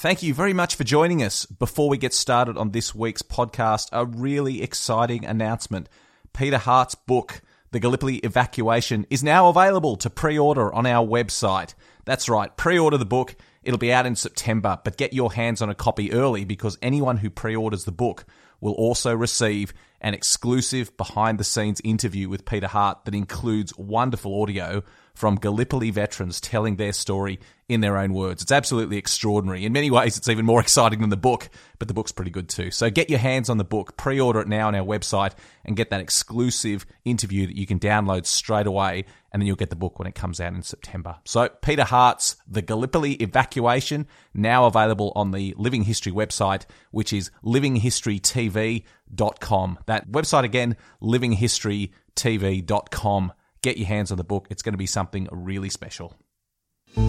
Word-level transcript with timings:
Thank 0.00 0.22
you 0.22 0.32
very 0.32 0.54
much 0.54 0.76
for 0.76 0.84
joining 0.84 1.22
us. 1.22 1.44
Before 1.44 1.90
we 1.90 1.98
get 1.98 2.14
started 2.14 2.56
on 2.56 2.70
this 2.70 2.94
week's 2.94 3.20
podcast, 3.20 3.90
a 3.92 4.06
really 4.06 4.62
exciting 4.62 5.26
announcement. 5.26 5.90
Peter 6.32 6.56
Hart's 6.56 6.94
book, 6.94 7.42
The 7.72 7.80
Gallipoli 7.80 8.16
Evacuation, 8.16 9.04
is 9.10 9.22
now 9.22 9.50
available 9.50 9.96
to 9.96 10.08
pre 10.08 10.38
order 10.38 10.72
on 10.72 10.86
our 10.86 11.06
website. 11.06 11.74
That's 12.06 12.30
right, 12.30 12.56
pre 12.56 12.78
order 12.78 12.96
the 12.96 13.04
book. 13.04 13.36
It'll 13.62 13.76
be 13.76 13.92
out 13.92 14.06
in 14.06 14.16
September, 14.16 14.78
but 14.82 14.96
get 14.96 15.12
your 15.12 15.34
hands 15.34 15.60
on 15.60 15.68
a 15.68 15.74
copy 15.74 16.14
early 16.14 16.46
because 16.46 16.78
anyone 16.80 17.18
who 17.18 17.28
pre 17.28 17.54
orders 17.54 17.84
the 17.84 17.92
book 17.92 18.24
will 18.58 18.72
also 18.72 19.14
receive 19.14 19.74
an 20.00 20.14
exclusive 20.14 20.96
behind 20.96 21.36
the 21.36 21.44
scenes 21.44 21.78
interview 21.84 22.30
with 22.30 22.46
Peter 22.46 22.68
Hart 22.68 23.04
that 23.04 23.14
includes 23.14 23.76
wonderful 23.76 24.40
audio 24.40 24.82
from 25.14 25.36
Gallipoli 25.36 25.90
veterans 25.90 26.40
telling 26.40 26.76
their 26.76 26.92
story 26.92 27.38
in 27.70 27.80
their 27.80 27.96
own 27.98 28.12
words. 28.12 28.42
It's 28.42 28.50
absolutely 28.50 28.96
extraordinary. 28.96 29.64
In 29.64 29.72
many 29.72 29.92
ways, 29.92 30.18
it's 30.18 30.28
even 30.28 30.44
more 30.44 30.60
exciting 30.66 30.98
than 31.00 31.10
the 31.10 31.16
book, 31.16 31.48
but 31.78 31.86
the 31.86 31.94
book's 31.94 32.10
pretty 32.10 32.32
good 32.32 32.48
too. 32.48 32.72
So 32.72 32.90
get 32.90 33.08
your 33.08 33.20
hands 33.20 33.48
on 33.48 33.58
the 33.58 33.64
book, 33.64 33.96
pre 33.96 34.20
order 34.20 34.40
it 34.40 34.48
now 34.48 34.66
on 34.66 34.74
our 34.74 34.84
website, 34.84 35.34
and 35.64 35.76
get 35.76 35.90
that 35.90 36.00
exclusive 36.00 36.84
interview 37.04 37.46
that 37.46 37.56
you 37.56 37.66
can 37.66 37.78
download 37.78 38.26
straight 38.26 38.66
away, 38.66 39.04
and 39.32 39.40
then 39.40 39.46
you'll 39.46 39.54
get 39.54 39.70
the 39.70 39.76
book 39.76 40.00
when 40.00 40.08
it 40.08 40.16
comes 40.16 40.40
out 40.40 40.52
in 40.52 40.62
September. 40.62 41.18
So, 41.24 41.48
Peter 41.48 41.84
Hart's 41.84 42.34
The 42.48 42.62
Gallipoli 42.62 43.12
Evacuation, 43.14 44.08
now 44.34 44.66
available 44.66 45.12
on 45.14 45.30
the 45.30 45.54
Living 45.56 45.84
History 45.84 46.10
website, 46.10 46.64
which 46.90 47.12
is 47.12 47.30
livinghistorytv.com. 47.44 49.78
That 49.86 50.10
website 50.10 50.42
again, 50.42 50.76
livinghistorytv.com. 51.00 53.32
Get 53.62 53.76
your 53.76 53.88
hands 53.88 54.10
on 54.10 54.16
the 54.16 54.24
book. 54.24 54.46
It's 54.48 54.62
going 54.62 54.72
to 54.72 54.78
be 54.78 54.86
something 54.86 55.28
really 55.30 55.68
special. 55.68 56.14
A 56.96 57.00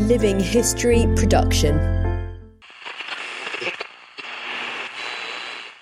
Living 0.00 0.38
History 0.38 1.06
production. 1.16 1.78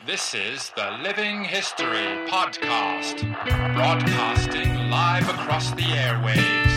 This 0.07 0.33
is 0.35 0.71
the 0.77 0.97
Living 1.03 1.43
History 1.45 2.07
Podcast, 2.29 3.21
broadcasting 3.75 4.91
live 4.91 5.29
across 5.29 5.73
the 5.73 5.83
airwaves. 5.83 6.68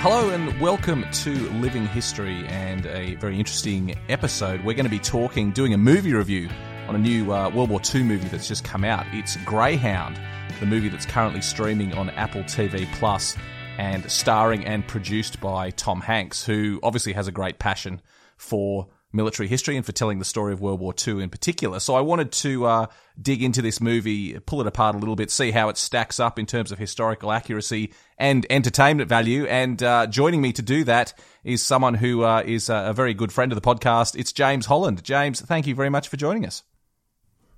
Hello 0.00 0.30
and 0.30 0.60
welcome 0.60 1.04
to 1.10 1.32
Living 1.54 1.84
History 1.84 2.46
and 2.46 2.86
a 2.86 3.16
very 3.16 3.36
interesting 3.36 3.98
episode. 4.08 4.62
We're 4.62 4.74
going 4.74 4.86
to 4.86 4.90
be 4.90 5.00
talking, 5.00 5.50
doing 5.50 5.74
a 5.74 5.76
movie 5.76 6.14
review 6.14 6.48
on 6.86 6.94
a 6.94 6.98
new 6.98 7.32
uh, 7.32 7.50
World 7.50 7.68
War 7.68 7.80
II 7.92 8.04
movie 8.04 8.28
that's 8.28 8.46
just 8.46 8.62
come 8.62 8.84
out. 8.84 9.06
It's 9.12 9.36
Greyhound, 9.38 10.20
the 10.60 10.66
movie 10.66 10.88
that's 10.88 11.04
currently 11.04 11.40
streaming 11.40 11.94
on 11.94 12.10
Apple 12.10 12.42
TV 12.44 12.86
Plus 12.92 13.36
and 13.76 14.08
starring 14.08 14.64
and 14.64 14.86
produced 14.86 15.40
by 15.40 15.70
Tom 15.70 16.00
Hanks, 16.00 16.46
who 16.46 16.78
obviously 16.84 17.14
has 17.14 17.26
a 17.26 17.32
great 17.32 17.58
passion 17.58 18.00
for 18.36 18.86
military 19.12 19.48
history 19.48 19.76
and 19.76 19.86
for 19.86 19.92
telling 19.92 20.18
the 20.18 20.24
story 20.24 20.52
of 20.52 20.60
World 20.60 20.80
War 20.80 20.94
II 21.06 21.22
in 21.22 21.30
particular. 21.30 21.80
So 21.80 21.94
I 21.94 22.00
wanted 22.00 22.30
to 22.32 22.66
uh, 22.66 22.86
dig 23.20 23.42
into 23.42 23.62
this 23.62 23.80
movie, 23.80 24.38
pull 24.40 24.60
it 24.60 24.66
apart 24.66 24.94
a 24.94 24.98
little 24.98 25.16
bit, 25.16 25.30
see 25.30 25.50
how 25.50 25.68
it 25.70 25.78
stacks 25.78 26.20
up 26.20 26.38
in 26.38 26.46
terms 26.46 26.72
of 26.72 26.78
historical 26.78 27.32
accuracy 27.32 27.92
and 28.18 28.46
entertainment 28.50 29.08
value. 29.08 29.46
And 29.46 29.82
uh, 29.82 30.06
joining 30.06 30.42
me 30.42 30.52
to 30.52 30.62
do 30.62 30.84
that 30.84 31.14
is 31.42 31.62
someone 31.62 31.94
who 31.94 32.22
uh, 32.22 32.42
is 32.44 32.68
a 32.68 32.92
very 32.94 33.14
good 33.14 33.32
friend 33.32 33.50
of 33.50 33.60
the 33.60 33.66
podcast. 33.66 34.18
It's 34.18 34.32
James 34.32 34.66
Holland. 34.66 35.02
James, 35.02 35.40
thank 35.40 35.66
you 35.66 35.74
very 35.74 35.90
much 35.90 36.08
for 36.08 36.16
joining 36.16 36.44
us. 36.44 36.62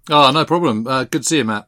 Oh, 0.08 0.30
no 0.30 0.44
problem. 0.44 0.86
Uh, 0.86 1.04
good 1.04 1.22
to 1.22 1.28
see 1.28 1.38
you, 1.38 1.44
Matt. 1.44 1.66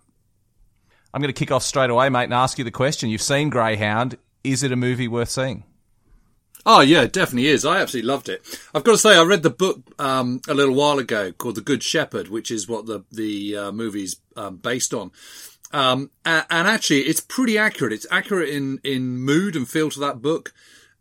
I'm 1.12 1.20
going 1.20 1.32
to 1.32 1.38
kick 1.38 1.50
off 1.50 1.62
straight 1.62 1.90
away, 1.90 2.08
mate, 2.08 2.24
and 2.24 2.34
ask 2.34 2.56
you 2.56 2.64
the 2.64 2.70
question. 2.70 3.10
You've 3.10 3.20
seen 3.20 3.50
Greyhound. 3.50 4.16
Is 4.44 4.62
it 4.62 4.72
a 4.72 4.76
movie 4.76 5.08
worth 5.08 5.28
seeing? 5.28 5.64
Oh 6.64 6.80
yeah, 6.80 7.02
it 7.02 7.12
definitely 7.12 7.48
is. 7.48 7.64
I 7.64 7.80
absolutely 7.80 8.08
loved 8.08 8.28
it. 8.28 8.42
I've 8.74 8.84
got 8.84 8.92
to 8.92 8.98
say, 8.98 9.16
I 9.16 9.22
read 9.22 9.42
the 9.42 9.50
book 9.50 9.82
um, 9.98 10.40
a 10.48 10.54
little 10.54 10.74
while 10.74 10.98
ago 10.98 11.32
called 11.32 11.56
The 11.56 11.60
Good 11.60 11.82
Shepherd, 11.82 12.28
which 12.28 12.50
is 12.50 12.68
what 12.68 12.86
the 12.86 13.04
the 13.10 13.56
uh, 13.56 13.72
movie's 13.72 14.16
um, 14.36 14.56
based 14.56 14.94
on. 14.94 15.10
Um, 15.72 16.10
and, 16.24 16.44
and, 16.50 16.68
actually, 16.68 17.00
it's 17.00 17.20
pretty 17.20 17.56
accurate. 17.56 17.92
It's 17.92 18.06
accurate 18.10 18.50
in 18.50 18.78
in 18.84 19.16
mood 19.16 19.56
and 19.56 19.68
feel 19.68 19.90
to 19.90 20.00
that 20.00 20.22
book. 20.22 20.52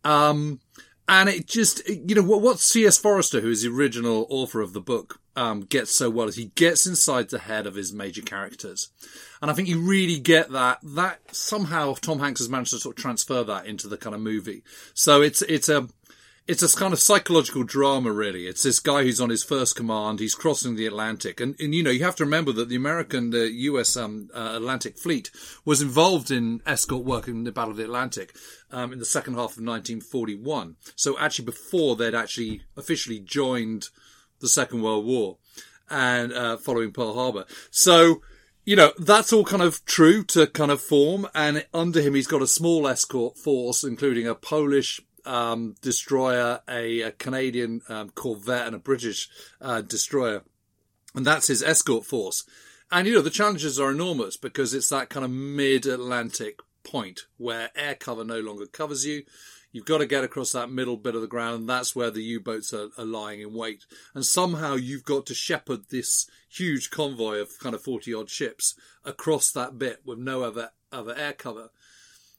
Um, 0.03 0.61
and 1.07 1.29
it 1.29 1.45
just, 1.45 1.87
you 1.87 2.15
know, 2.15 2.23
what, 2.23 2.41
what 2.41 2.59
C.S. 2.59 2.97
Forester, 2.97 3.41
who 3.41 3.51
is 3.51 3.63
the 3.63 3.69
original 3.69 4.25
author 4.29 4.61
of 4.61 4.71
the 4.73 4.79
book, 4.79 5.19
um, 5.35 5.61
gets 5.61 5.91
so 5.91 6.09
well 6.09 6.27
is 6.27 6.35
he 6.35 6.51
gets 6.55 6.85
inside 6.85 7.29
the 7.29 7.39
head 7.39 7.65
of 7.65 7.75
his 7.75 7.93
major 7.93 8.21
characters. 8.21 8.89
And 9.41 9.49
I 9.49 9.53
think 9.53 9.67
you 9.67 9.79
really 9.79 10.19
get 10.19 10.51
that, 10.51 10.79
that 10.83 11.35
somehow 11.35 11.93
Tom 11.93 12.19
Hanks 12.19 12.39
has 12.39 12.49
managed 12.49 12.71
to 12.71 12.79
sort 12.79 12.97
of 12.97 13.01
transfer 13.01 13.43
that 13.43 13.65
into 13.65 13.87
the 13.87 13.97
kind 13.97 14.15
of 14.15 14.21
movie. 14.21 14.63
So 14.93 15.21
it's, 15.21 15.41
it's 15.43 15.69
a, 15.69 15.87
it's 16.47 16.63
a 16.63 16.77
kind 16.77 16.91
of 16.91 16.99
psychological 16.99 17.63
drama, 17.63 18.11
really. 18.11 18.47
It's 18.47 18.63
this 18.63 18.79
guy 18.79 19.03
who's 19.03 19.21
on 19.21 19.29
his 19.29 19.43
first 19.43 19.75
command. 19.75 20.19
He's 20.19 20.35
crossing 20.35 20.75
the 20.75 20.87
Atlantic, 20.87 21.39
and, 21.39 21.55
and 21.59 21.73
you 21.73 21.83
know 21.83 21.91
you 21.91 22.03
have 22.03 22.15
to 22.17 22.25
remember 22.25 22.51
that 22.53 22.67
the 22.67 22.75
American, 22.75 23.29
the 23.29 23.49
U.S. 23.51 23.95
Um, 23.95 24.29
uh, 24.33 24.53
Atlantic 24.55 24.97
Fleet 24.97 25.29
was 25.63 25.81
involved 25.81 26.31
in 26.31 26.61
escort 26.65 27.05
work 27.05 27.27
in 27.27 27.43
the 27.43 27.51
Battle 27.51 27.71
of 27.71 27.77
the 27.77 27.83
Atlantic 27.83 28.35
um, 28.71 28.91
in 28.91 28.99
the 28.99 29.05
second 29.05 29.35
half 29.35 29.51
of 29.51 29.63
1941. 29.63 30.75
So 30.95 31.17
actually, 31.19 31.45
before 31.45 31.95
they'd 31.95 32.15
actually 32.15 32.63
officially 32.75 33.19
joined 33.19 33.89
the 34.41 34.49
Second 34.49 34.81
World 34.81 35.05
War, 35.05 35.37
and 35.89 36.33
uh, 36.33 36.57
following 36.57 36.91
Pearl 36.91 37.13
Harbor. 37.13 37.45
So 37.69 38.21
you 38.63 38.75
know, 38.75 38.91
that's 38.99 39.33
all 39.33 39.43
kind 39.43 39.63
of 39.63 39.83
true 39.85 40.23
to 40.25 40.47
kind 40.47 40.71
of 40.71 40.81
form. 40.81 41.27
And 41.33 41.65
under 41.73 42.01
him, 42.01 42.13
he's 42.13 42.27
got 42.27 42.41
a 42.41 42.47
small 42.47 42.87
escort 42.87 43.37
force, 43.37 43.83
including 43.83 44.27
a 44.27 44.35
Polish 44.35 45.01
um, 45.25 45.75
destroyer, 45.81 46.61
a, 46.69 47.01
a 47.01 47.11
Canadian 47.11 47.81
um, 47.89 48.09
corvette, 48.11 48.67
and 48.67 48.75
a 48.75 48.79
British 48.79 49.29
uh, 49.59 49.81
destroyer. 49.81 50.43
And 51.15 51.25
that's 51.25 51.47
his 51.47 51.63
escort 51.63 52.05
force. 52.05 52.43
And, 52.91 53.07
you 53.07 53.15
know, 53.15 53.21
the 53.21 53.29
challenges 53.29 53.79
are 53.79 53.91
enormous 53.91 54.37
because 54.37 54.73
it's 54.73 54.89
that 54.89 55.09
kind 55.09 55.25
of 55.25 55.31
mid 55.31 55.85
Atlantic 55.85 56.59
point 56.83 57.21
where 57.37 57.69
air 57.75 57.95
cover 57.95 58.23
no 58.23 58.39
longer 58.39 58.65
covers 58.65 59.05
you. 59.05 59.23
You've 59.71 59.85
got 59.85 59.99
to 59.99 60.05
get 60.05 60.23
across 60.23 60.51
that 60.51 60.69
middle 60.69 60.97
bit 60.97 61.15
of 61.15 61.21
the 61.21 61.27
ground, 61.27 61.61
and 61.61 61.69
that's 61.69 61.95
where 61.95 62.11
the 62.11 62.23
U-boats 62.23 62.73
are, 62.73 62.89
are 62.97 63.05
lying 63.05 63.39
in 63.39 63.53
wait. 63.53 63.85
And 64.13 64.25
somehow 64.25 64.75
you've 64.75 65.05
got 65.05 65.25
to 65.27 65.33
shepherd 65.33 65.89
this 65.89 66.29
huge 66.49 66.89
convoy 66.89 67.37
of 67.37 67.57
kind 67.59 67.73
of 67.73 67.81
40 67.81 68.13
odd 68.13 68.29
ships 68.29 68.75
across 69.05 69.51
that 69.51 69.77
bit 69.77 70.01
with 70.05 70.19
no 70.19 70.43
other, 70.43 70.71
other 70.91 71.15
air 71.15 71.33
cover. 71.33 71.69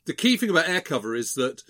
The 0.04 0.12
key 0.12 0.36
thing 0.36 0.50
about 0.50 0.68
air 0.68 0.82
cover 0.82 1.14
is 1.14 1.34
that 1.34 1.62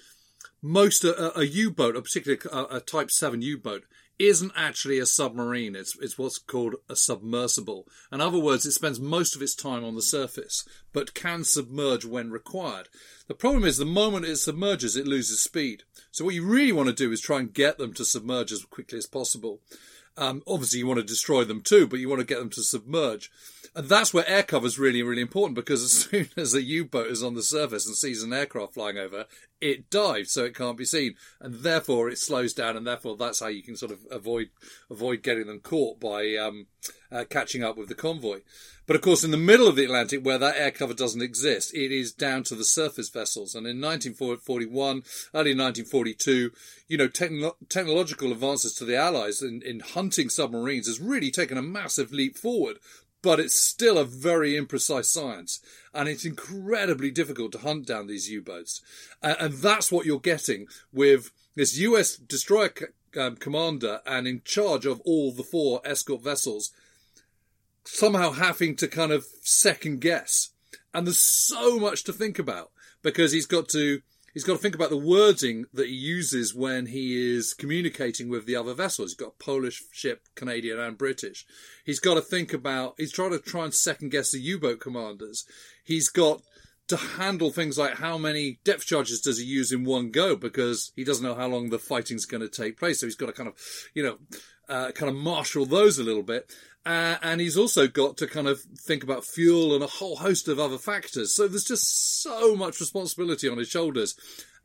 most 0.61 1.05
a, 1.05 1.39
a 1.39 1.45
U-boat, 1.45 1.97
a 1.97 2.03
particular 2.03 2.39
a, 2.51 2.77
a 2.77 2.81
Type 2.81 3.11
Seven 3.11 3.43
U-boat, 3.43 3.85
isn't 4.19 4.53
actually 4.57 4.99
a 4.99 5.07
submarine. 5.07 5.75
It's 5.75 5.97
it's 6.01 6.19
what's 6.19 6.39
called 6.39 6.77
a 6.89 6.97
submersible. 6.97 7.87
In 8.13 8.21
other 8.21 8.39
words, 8.39 8.67
it 8.67 8.73
spends 8.73 9.01
most 9.01 9.35
of 9.35 9.43
its 9.43 9.55
time 9.55 9.85
on 9.85 9.95
the 9.95 10.03
surface, 10.03 10.65
but 10.93 11.15
can 11.15 11.45
submerge 11.45 12.05
when 12.05 12.31
required. 12.31 12.89
The 13.29 13.35
problem 13.35 13.65
is 13.65 13.79
the 13.79 13.85
moment 13.85 14.27
it 14.27 14.37
submerges, 14.37 14.97
it 14.97 15.07
loses 15.07 15.43
speed. 15.43 15.85
So 16.11 16.25
what 16.25 16.35
you 16.35 16.45
really 16.45 16.73
want 16.73 16.89
to 16.89 16.95
do 16.95 17.11
is 17.13 17.21
try 17.21 17.41
and 17.41 17.53
get 17.53 17.79
them 17.79 17.95
to 17.95 18.05
submerge 18.05 18.53
as 18.53 18.65
quickly 18.65 18.99
as 18.99 19.07
possible. 19.07 19.61
Um, 20.17 20.43
obviously, 20.47 20.81
you 20.81 20.87
want 20.87 21.01
to 21.01 21.05
destroy 21.05 21.45
them 21.45 21.63
too, 21.63 21.87
but 21.87 21.99
you 21.99 22.09
want 22.09 22.21
to 22.21 22.27
get 22.27 22.39
them 22.39 22.51
to 22.51 22.63
submerge. 22.63 23.31
And 23.75 23.89
that's 23.89 24.13
where 24.13 24.29
air 24.29 24.43
cover 24.43 24.67
is 24.67 24.79
really, 24.79 25.03
really 25.03 25.23
important 25.23 25.55
because 25.55 25.83
as 25.83 25.93
soon 26.11 26.29
as 26.37 26.55
a 26.55 26.63
U-boat 26.63 27.09
is 27.09 27.23
on 27.23 27.35
the 27.35 27.43
surface 27.43 27.87
and 27.87 27.97
sees 27.97 28.23
an 28.23 28.33
aircraft 28.33 28.75
flying 28.75 28.99
over, 28.99 29.27
it 29.63 29.89
dives, 29.91 30.33
so 30.33 30.45
it 30.45 30.57
can't 30.57 30.77
be 30.77 30.85
seen, 30.85 31.15
and 31.41 31.55
therefore 31.55 32.09
it 32.11 32.19
slows 32.19 32.53
down, 32.53 32.77
and 32.77 32.85
therefore 32.85 33.17
that's 33.17 33.39
how 33.39 33.47
you 33.47 33.63
can 33.63 33.77
sort 33.77 33.93
of 33.93 34.01
avoid 34.11 34.51
avoid 34.91 35.23
getting 35.23 35.47
them 35.47 35.61
caught 35.61 36.01
by 36.01 36.35
um, 36.35 36.67
uh, 37.13 37.25
catching 37.31 37.63
up 37.63 37.77
with 37.77 37.89
the 37.89 37.95
convoy. 37.95 38.41
But 38.87 38.97
of 38.97 39.03
course, 39.03 39.23
in 39.23 39.31
the 39.31 39.37
middle 39.37 39.69
of 39.69 39.77
the 39.77 39.85
Atlantic, 39.85 40.25
where 40.25 40.39
that 40.39 40.57
air 40.57 40.73
cover 40.73 40.95
doesn't 40.95 41.23
exist, 41.23 41.73
it 41.73 41.93
is 41.93 42.13
down 42.13 42.43
to 42.45 42.57
the 42.57 42.65
surface 42.65 43.09
vessels. 43.09 43.55
And 43.55 43.65
in 43.65 43.81
1941, 43.81 45.05
early 45.33 45.55
1942, 45.55 46.51
you 46.89 46.99
know, 46.99 47.07
techno- 47.07 47.57
technological 47.69 48.33
advances 48.33 48.75
to 48.75 48.85
the 48.85 48.97
Allies 48.97 49.41
in, 49.41 49.63
in 49.63 49.81
hunting 49.81 50.29
submarines 50.29 50.89
has 50.89 51.01
really 51.01 51.31
taken 51.31 51.57
a 51.57 51.63
massive 51.63 52.13
leap 52.13 52.37
forward 52.37 52.79
but 53.23 53.39
it's 53.41 53.59
still 53.59 53.97
a 53.97 54.05
very 54.05 54.55
imprecise 54.55 55.07
science. 55.07 55.61
And 55.95 56.09
it's 56.09 56.25
incredibly 56.25 57.11
difficult 57.11 57.53
to 57.53 57.59
hunt 57.59 57.87
down 57.87 58.09
these 58.09 58.29
U-boats. 58.29 58.83
And, 59.23 59.37
and 59.39 59.55
that's 59.55 59.93
what 59.93 60.05
you're 60.05 60.19
getting 60.19 60.67
with 60.93 61.31
this 61.55 61.79
US 61.79 62.17
destroyer 62.17 62.73
um, 63.17 63.37
commander 63.37 64.01
and 64.07 64.27
in 64.27 64.43
charge 64.45 64.87
of 64.87 65.01
all 65.03 65.33
the 65.33 65.43
four 65.43 65.81
escort 65.85 66.23
vessels 66.23 66.73
somehow 67.85 68.33
having 68.33 68.77
to 68.77 68.89
kind 68.89 69.13
of 69.13 69.27
second 69.43 70.01
guess. 70.01 70.51
And 70.95 71.07
there's 71.07 71.19
so 71.19 71.79
much 71.79 72.05
to 72.05 72.13
think 72.13 72.39
about 72.39 72.71
because 73.03 73.33
he's 73.33 73.47
got 73.47 73.69
to 73.71 74.03
he's 74.33 74.45
got 74.45 74.55
to 74.55 74.59
think 74.59 74.75
about 74.75 74.91
the 74.91 74.97
wording 74.97 75.67
that 75.73 75.89
he 75.89 75.95
uses 75.95 76.55
when 76.55 76.87
he 76.87 77.37
is 77.37 77.55
communicating 77.55 78.29
with 78.29 78.47
the 78.47 78.57
other 78.57 78.75
vessels. 78.75 79.11
He's 79.11 79.17
got 79.17 79.35
a 79.41 79.45
Polish 79.45 79.83
ship, 79.93 80.29
Canadian 80.35 80.79
and 80.79 80.99
British. 80.99 81.47
He's 81.85 82.01
got 82.01 82.15
to 82.15 82.21
think 82.21 82.53
about, 82.53 82.95
he's 82.99 83.13
trying 83.13 83.33
to 83.33 83.39
try 83.39 83.65
and 83.65 83.75
second 83.75 84.11
guess 84.11 84.33
the 84.33 84.41
U-boat 84.41 84.81
commanders. 84.81 85.45
He's 85.85 86.09
got 86.09 86.43
to 86.89 86.97
handle 86.97 87.51
things 87.51 87.79
like 87.79 87.95
how 87.99 88.19
many 88.19 88.59
depth 88.65 88.87
charges 88.87 89.21
does 89.21 89.39
he 89.39 89.45
use 89.45 89.73
in 89.73 89.85
one 89.85 90.11
go 90.11 90.37
because 90.37 90.93
he 90.97 91.05
doesn't 91.05 91.25
know 91.25 91.35
how 91.35 91.47
long 91.47 91.71
the 91.71 91.79
fighting's 91.79 92.27
going 92.27 92.43
to 92.43 92.49
take 92.49 92.79
place. 92.79 93.01
So 93.01 93.07
he's 93.07 93.17
got 93.17 93.27
to 93.27 93.33
kind 93.33 93.49
of, 93.49 93.55
you 93.95 94.03
know, 94.03 94.19
uh, 94.69 94.91
kind 94.93 95.11
of 95.11 95.17
marshal 95.17 95.67
those 95.67 95.99
a 95.99 96.05
little 96.05 96.23
bit. 96.23 96.51
Uh, 96.85 97.17
and 97.23 97.41
he's 97.41 97.57
also 97.57 97.87
got 97.87 98.17
to 98.17 98.27
kind 98.27 98.49
of 98.49 98.61
think 98.61 99.05
about 99.05 99.25
fuel 99.25 99.75
and 99.75 99.85
a 99.85 99.89
whole 99.89 100.17
host 100.17 100.49
of 100.49 100.59
other 100.59 100.79
factors. 100.79 101.35
So 101.35 101.47
there's 101.47 101.65
just 101.65 102.23
so 102.23 102.57
much 102.57 102.81
responsibility 102.81 103.49
on 103.49 103.59
his 103.59 103.69
shoulders. 103.69 104.17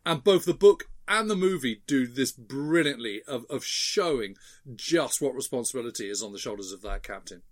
And 0.05 0.23
both 0.23 0.45
the 0.45 0.53
book 0.53 0.85
and 1.07 1.29
the 1.29 1.35
movie 1.35 1.83
do 1.85 2.07
this 2.07 2.31
brilliantly 2.31 3.21
of, 3.27 3.45
of 3.49 3.63
showing 3.63 4.35
just 4.75 5.21
what 5.21 5.35
responsibility 5.35 6.09
is 6.09 6.23
on 6.23 6.31
the 6.31 6.39
shoulders 6.39 6.71
of 6.71 6.81
that 6.81 7.03
captain. 7.03 7.43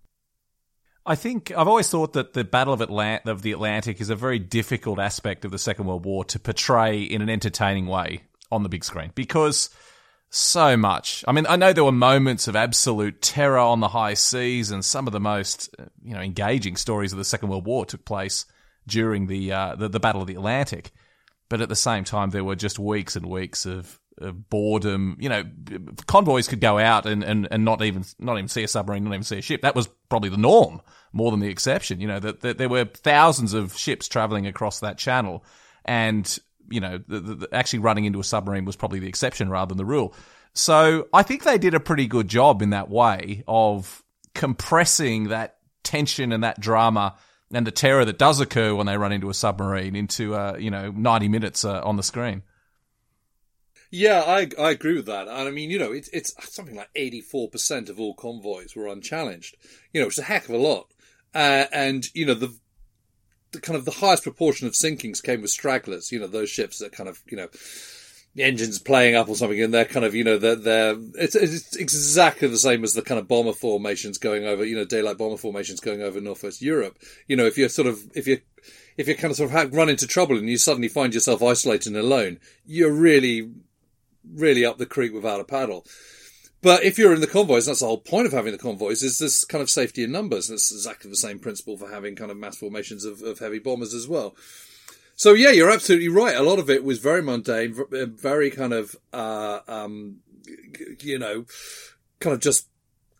I 1.05 1.13
think 1.13 1.51
I've 1.51 1.67
always 1.67 1.89
thought 1.89 2.13
that 2.13 2.33
the 2.33 2.43
Battle 2.43 2.73
of, 2.73 2.79
Atlant- 2.79 3.27
of 3.27 3.43
the 3.43 3.51
Atlantic 3.51 4.01
is 4.01 4.09
a 4.09 4.15
very 4.15 4.39
difficult 4.39 4.97
aspect 4.97 5.45
of 5.45 5.51
the 5.51 5.59
Second 5.59 5.85
World 5.85 6.05
War 6.05 6.25
to 6.25 6.39
portray 6.39 7.03
in 7.03 7.21
an 7.21 7.29
entertaining 7.29 7.85
way 7.85 8.23
on 8.51 8.63
the 8.63 8.69
big 8.69 8.83
screen 8.83 9.11
because 9.13 9.69
so 10.29 10.75
much. 10.75 11.23
I 11.27 11.31
mean, 11.31 11.45
I 11.47 11.55
know 11.55 11.73
there 11.73 11.83
were 11.83 11.91
moments 11.91 12.47
of 12.47 12.55
absolute 12.55 13.21
terror 13.21 13.57
on 13.57 13.79
the 13.79 13.87
high 13.87 14.15
seas, 14.15 14.71
and 14.71 14.83
some 14.83 15.07
of 15.07 15.13
the 15.13 15.19
most 15.19 15.73
you 16.03 16.13
know 16.13 16.21
engaging 16.21 16.75
stories 16.75 17.11
of 17.11 17.17
the 17.17 17.25
Second 17.25 17.49
World 17.49 17.65
War 17.65 17.85
took 17.85 18.05
place 18.05 18.45
during 18.87 19.27
the 19.27 19.51
uh, 19.51 19.75
the, 19.75 19.89
the 19.89 19.99
Battle 19.99 20.21
of 20.21 20.27
the 20.27 20.35
Atlantic. 20.35 20.91
But 21.49 21.61
at 21.61 21.69
the 21.69 21.75
same 21.75 22.03
time, 22.03 22.31
there 22.31 22.43
were 22.43 22.55
just 22.55 22.79
weeks 22.79 23.15
and 23.15 23.27
weeks 23.27 23.67
of, 23.67 23.99
of 24.19 24.49
boredom. 24.49 25.15
You 25.19 25.29
know, 25.29 25.43
convoys 26.07 26.47
could 26.47 26.59
go 26.59 26.79
out 26.79 27.05
and, 27.05 27.23
and, 27.23 27.47
and 27.51 27.63
not 27.63 27.83
even 27.83 28.03
not 28.17 28.37
even 28.37 28.47
see 28.47 28.63
a 28.63 28.67
submarine, 28.67 29.03
not 29.03 29.13
even 29.13 29.23
see 29.23 29.37
a 29.37 29.43
ship. 29.43 29.61
That 29.61 29.75
was 29.75 29.87
probably 30.09 30.29
the 30.29 30.37
norm 30.37 30.81
more 31.13 31.31
than 31.31 31.39
the 31.39 31.49
exception. 31.49 32.01
You 32.01 32.07
know, 32.07 32.19
that, 32.19 32.41
that 32.41 32.57
there 32.57 32.69
were 32.69 32.85
thousands 32.85 33.53
of 33.53 33.77
ships 33.77 34.07
traveling 34.07 34.47
across 34.47 34.79
that 34.79 34.97
channel, 34.97 35.45
and 35.85 36.39
you 36.69 36.79
know, 36.79 36.99
the, 37.07 37.19
the, 37.19 37.49
actually 37.51 37.79
running 37.79 38.05
into 38.05 38.19
a 38.19 38.23
submarine 38.23 38.65
was 38.65 38.75
probably 38.75 38.99
the 38.99 39.07
exception 39.07 39.49
rather 39.49 39.69
than 39.69 39.77
the 39.77 39.85
rule. 39.85 40.13
So 40.53 41.07
I 41.13 41.23
think 41.23 41.43
they 41.43 41.57
did 41.57 41.73
a 41.73 41.79
pretty 41.79 42.07
good 42.07 42.27
job 42.27 42.61
in 42.61 42.69
that 42.69 42.89
way 42.89 43.43
of 43.47 44.03
compressing 44.33 45.29
that 45.29 45.57
tension 45.83 46.31
and 46.31 46.43
that 46.43 46.59
drama 46.59 47.15
and 47.53 47.65
the 47.65 47.71
terror 47.71 48.05
that 48.05 48.17
does 48.17 48.39
occur 48.39 48.73
when 48.73 48.85
they 48.85 48.97
run 48.97 49.11
into 49.11 49.29
a 49.29 49.33
submarine 49.33 49.95
into 49.95 50.35
uh, 50.35 50.57
you 50.59 50.71
know 50.71 50.91
90 50.91 51.27
minutes 51.27 51.63
uh, 51.63 51.81
on 51.83 51.97
the 51.97 52.03
screen. 52.03 52.43
Yeah, 53.91 54.23
I 54.25 54.49
I 54.59 54.71
agree 54.71 54.95
with 54.95 55.05
that. 55.05 55.27
And 55.27 55.47
I 55.47 55.51
mean, 55.51 55.69
you 55.69 55.79
know, 55.79 55.91
it's 55.91 56.09
it's 56.09 56.33
something 56.53 56.75
like 56.75 56.89
84% 56.95 57.89
of 57.89 57.99
all 57.99 58.13
convoys 58.13 58.75
were 58.75 58.87
unchallenged. 58.87 59.55
You 59.93 60.01
know, 60.01 60.07
it's 60.07 60.17
a 60.17 60.23
heck 60.23 60.49
of 60.49 60.55
a 60.55 60.57
lot. 60.57 60.93
Uh, 61.33 61.65
and 61.71 62.05
you 62.13 62.25
know, 62.25 62.33
the 62.33 62.47
the 62.47 62.57
kind 63.61 63.77
of 63.77 63.85
the 63.85 63.91
highest 63.91 64.23
proportion 64.23 64.67
of 64.67 64.73
sinkings 64.73 65.23
came 65.23 65.41
with 65.41 65.51
stragglers. 65.51 66.11
You 66.11 66.19
know, 66.19 66.27
those 66.27 66.49
ships 66.49 66.79
that 66.79 66.91
kind 66.91 67.09
of 67.09 67.21
you 67.27 67.37
know 67.37 67.49
the 68.35 68.43
engine's 68.43 68.79
playing 68.79 69.15
up 69.15 69.29
or 69.29 69.35
something, 69.35 69.61
and 69.61 69.73
they're 69.73 69.85
kind 69.85 70.05
of, 70.05 70.13
you 70.13 70.23
know, 70.23 70.37
they're, 70.37 70.57
they're 70.57 70.95
it's, 71.15 71.35
it's 71.35 71.75
exactly 71.77 72.49
the 72.49 72.57
same 72.57 72.83
as 72.83 72.93
the 72.93 73.01
kind 73.01 73.17
of 73.17 73.29
bomber 73.29 73.53
formations 73.53 74.17
going 74.17 74.45
over, 74.45 74.65
you 74.65 74.75
know, 74.75 74.83
daylight 74.83 75.17
bomber 75.17 75.37
formations 75.37 75.79
going 75.79 76.01
over 76.01 76.19
Northwest 76.19 76.61
Europe. 76.61 76.99
You 77.27 77.37
know, 77.37 77.45
if 77.45 77.57
you're 77.57 77.69
sort 77.69 77.87
of, 77.87 77.99
if 78.13 78.27
you 78.27 78.41
if 78.97 79.07
you 79.07 79.15
kind 79.15 79.31
of 79.31 79.37
sort 79.37 79.53
of 79.53 79.73
run 79.73 79.89
into 79.89 80.05
trouble 80.05 80.37
and 80.37 80.49
you 80.49 80.57
suddenly 80.57 80.89
find 80.89 81.13
yourself 81.13 81.41
isolated 81.41 81.87
and 81.87 81.97
alone, 81.97 82.39
you're 82.65 82.93
really, 82.93 83.51
really 84.33 84.65
up 84.65 84.77
the 84.77 84.85
creek 84.85 85.13
without 85.13 85.39
a 85.39 85.45
paddle. 85.45 85.85
But 86.65 86.83
if 86.83 86.97
you're 86.97 87.13
in 87.13 87.21
the 87.21 87.27
convoys, 87.27 87.67
that's 87.67 87.81
the 87.81 87.85
whole 87.85 87.99
point 87.99 88.25
of 88.25 88.33
having 88.33 88.51
the 88.51 88.57
convoys, 88.57 89.03
is 89.03 89.19
this 89.19 89.45
kind 89.45 89.61
of 89.61 89.69
safety 89.69 90.03
in 90.03 90.11
numbers. 90.11 90.49
And 90.49 90.55
it's 90.55 90.71
exactly 90.71 91.11
the 91.11 91.15
same 91.15 91.37
principle 91.37 91.77
for 91.77 91.91
having 91.91 92.15
kind 92.15 92.31
of 92.31 92.37
mass 92.37 92.57
formations 92.57 93.05
of, 93.05 93.21
of 93.21 93.37
heavy 93.37 93.59
bombers 93.59 93.93
as 93.93 94.07
well. 94.07 94.35
So 95.15 95.33
yeah, 95.33 95.51
you're 95.51 95.69
absolutely 95.69 96.09
right. 96.09 96.35
A 96.35 96.41
lot 96.41 96.57
of 96.57 96.67
it 96.71 96.83
was 96.83 96.97
very 96.97 97.21
mundane, 97.21 97.79
uh, 97.79 98.07
very 98.07 98.49
kind 98.49 98.73
of, 98.73 98.95
uh, 99.13 99.59
um, 99.67 100.21
you 101.01 101.19
know, 101.19 101.45
kind 102.19 102.33
of 102.33 102.39
just 102.41 102.67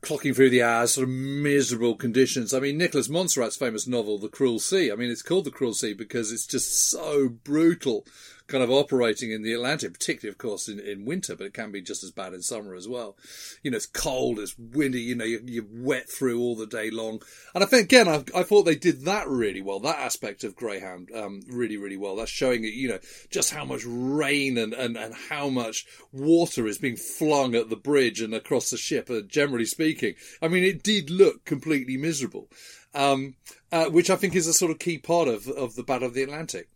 clocking 0.02 0.36
through 0.36 0.50
the 0.50 0.64
hours, 0.64 0.96
sort 0.96 1.04
of 1.04 1.14
miserable 1.14 1.94
conditions. 1.94 2.52
I 2.52 2.60
mean, 2.60 2.80
Nicholas 2.80 3.10
Monsarrat's 3.10 3.58
famous 3.58 3.86
novel, 3.86 4.18
The 4.18 4.28
Cruel 4.28 4.58
Sea. 4.58 4.92
I 4.92 4.96
mean, 4.96 5.12
it's 5.12 5.22
called 5.22 5.46
The 5.46 5.52
Cruel 5.52 5.76
Sea 5.76 5.94
because 5.94 6.32
it's 6.32 6.48
just 6.48 6.90
so 6.90 7.30
brutal 7.30 8.08
kind 8.48 8.64
of 8.64 8.70
operating 8.70 9.32
in 9.32 9.42
the 9.42 9.54
Atlantic, 9.54 9.94
particularly, 9.94 10.32
of 10.32 10.38
course, 10.38 10.68
in, 10.68 10.80
in 10.80 11.06
winter, 11.06 11.36
but 11.36 11.48
it 11.48 11.54
can 11.54 11.72
be 11.72 11.82
just 11.82 12.04
as 12.04 12.12
bad 12.12 12.34
in 12.34 12.42
summer 12.42 12.76
as 12.76 12.88
well. 12.88 13.18
You 13.64 13.72
know, 13.72 13.78
it's 13.78 13.86
cold, 13.86 14.40
it's 14.40 14.56
windy, 14.58 15.02
you 15.02 15.16
know, 15.16 15.26
you're, 15.26 15.42
you're 15.42 15.66
wet 15.70 16.10
through 16.10 16.40
all 16.40 16.56
the 16.56 16.68
day 16.68 16.92
long. 16.92 17.22
And 17.54 17.64
I 17.64 17.68
think, 17.68 17.86
again, 17.86 18.08
I, 18.08 18.24
I 18.36 18.44
thought 18.44 18.64
they 18.64 18.76
did 18.76 19.06
that 19.06 19.28
really 19.28 19.62
well, 19.62 19.80
that 19.80 20.00
aspect 20.00 20.44
of 20.44 20.56
Greyhound, 20.56 21.10
um, 21.16 21.42
really, 21.50 21.78
really 21.78 21.98
well. 21.98 22.16
That's 22.16 22.32
showing, 22.32 22.64
it, 22.64 22.74
you 22.74 22.90
know, 22.90 23.00
just 23.32 23.52
how 23.52 23.66
much 23.66 23.84
rain 23.86 24.58
and, 24.58 24.74
and, 24.74 24.96
and 24.96 25.14
how 25.30 25.50
much 25.50 25.86
water 26.12 26.68
is 26.68 26.78
being 26.78 26.98
flung 26.98 27.56
at 27.56 27.70
the 27.70 27.76
bridge 27.76 28.22
and 28.22 28.34
across 28.34 28.70
the 28.70 28.78
ship, 28.78 29.10
uh, 29.10 29.22
generally 29.22 29.66
speaking. 29.66 30.16
I 30.42 30.48
mean, 30.48 30.64
it 30.64 30.84
did 30.84 31.10
look 31.10 31.46
completely 31.46 31.98
miserable. 31.98 32.50
Um, 32.94 33.36
uh, 33.74 33.90
which 33.90 34.10
I 34.10 34.16
think 34.16 34.38
is 34.38 34.48
a 34.48 34.54
sort 34.54 34.72
of 34.72 34.80
key 34.80 34.98
part 34.98 35.28
of, 35.28 35.50
of 35.50 35.76
the 35.76 35.84
Battle 35.84 36.08
of 36.08 36.14
the 36.14 36.24
Atlantic. 36.24 36.70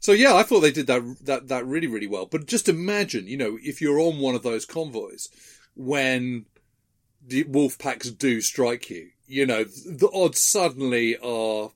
So 0.00 0.12
yeah, 0.12 0.34
I 0.34 0.42
thought 0.42 0.60
they 0.60 0.72
did 0.72 0.86
that 0.86 1.02
that 1.26 1.48
that 1.48 1.66
really 1.66 1.86
really 1.86 2.06
well. 2.06 2.26
But 2.26 2.46
just 2.46 2.68
imagine, 2.68 3.26
you 3.26 3.36
know, 3.36 3.58
if 3.62 3.80
you're 3.80 4.00
on 4.00 4.18
one 4.18 4.34
of 4.34 4.42
those 4.42 4.64
convoys 4.64 5.28
when 5.76 6.46
the 7.24 7.44
wolf 7.44 7.78
packs 7.78 8.10
do 8.10 8.40
strike 8.40 8.88
you, 8.90 9.10
you 9.26 9.46
know, 9.46 9.64
the 9.64 10.10
odds 10.12 10.42
suddenly 10.42 11.16
are 11.18 11.70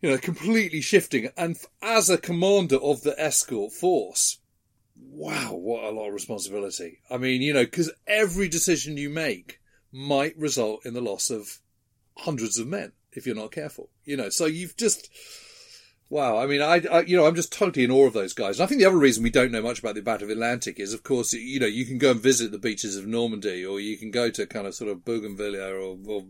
you 0.00 0.10
know 0.10 0.18
completely 0.18 0.80
shifting. 0.80 1.28
And 1.36 1.58
as 1.82 2.08
a 2.08 2.18
commander 2.18 2.76
of 2.76 3.02
the 3.02 3.18
escort 3.20 3.72
force, 3.72 4.38
wow, 4.96 5.52
what 5.52 5.84
a 5.84 5.90
lot 5.90 6.08
of 6.08 6.14
responsibility. 6.14 7.00
I 7.10 7.18
mean, 7.18 7.42
you 7.42 7.52
know, 7.52 7.64
because 7.64 7.92
every 8.06 8.48
decision 8.48 8.96
you 8.96 9.10
make 9.10 9.60
might 9.92 10.36
result 10.38 10.86
in 10.86 10.94
the 10.94 11.02
loss 11.02 11.28
of 11.28 11.58
hundreds 12.16 12.58
of 12.58 12.66
men 12.66 12.92
if 13.12 13.26
you're 13.26 13.36
not 13.36 13.52
careful. 13.52 13.90
You 14.04 14.16
know, 14.16 14.30
so 14.30 14.46
you've 14.46 14.76
just 14.78 15.10
Wow, 16.12 16.36
I 16.36 16.44
mean, 16.44 16.60
I, 16.60 16.82
I, 16.92 17.00
you 17.04 17.16
know, 17.16 17.24
I'm 17.24 17.34
just 17.34 17.54
totally 17.54 17.86
in 17.86 17.90
awe 17.90 18.06
of 18.06 18.12
those 18.12 18.34
guys. 18.34 18.60
And 18.60 18.64
I 18.64 18.66
think 18.66 18.80
the 18.80 18.86
other 18.86 18.98
reason 18.98 19.22
we 19.22 19.30
don't 19.30 19.50
know 19.50 19.62
much 19.62 19.78
about 19.78 19.94
the 19.94 20.02
Battle 20.02 20.26
of 20.26 20.30
Atlantic 20.30 20.78
is, 20.78 20.92
of 20.92 21.02
course, 21.02 21.32
you 21.32 21.58
know, 21.58 21.64
you 21.64 21.86
can 21.86 21.96
go 21.96 22.10
and 22.10 22.20
visit 22.20 22.52
the 22.52 22.58
beaches 22.58 22.96
of 22.96 23.06
Normandy, 23.06 23.64
or 23.64 23.80
you 23.80 23.96
can 23.96 24.10
go 24.10 24.28
to 24.28 24.46
kind 24.46 24.66
of 24.66 24.74
sort 24.74 24.90
of 24.90 25.06
Bougainville 25.06 25.56
or, 25.56 25.96
or 26.06 26.24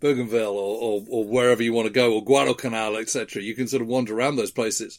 Bougainville, 0.00 0.56
or, 0.58 0.76
or, 0.82 1.04
or, 1.08 1.24
wherever 1.24 1.62
you 1.62 1.72
want 1.72 1.86
to 1.86 1.92
go, 1.92 2.12
or 2.12 2.24
Guadalcanal, 2.24 2.96
etc. 2.96 3.40
You 3.40 3.54
can 3.54 3.68
sort 3.68 3.80
of 3.80 3.86
wander 3.86 4.12
around 4.12 4.34
those 4.34 4.50
places. 4.50 4.98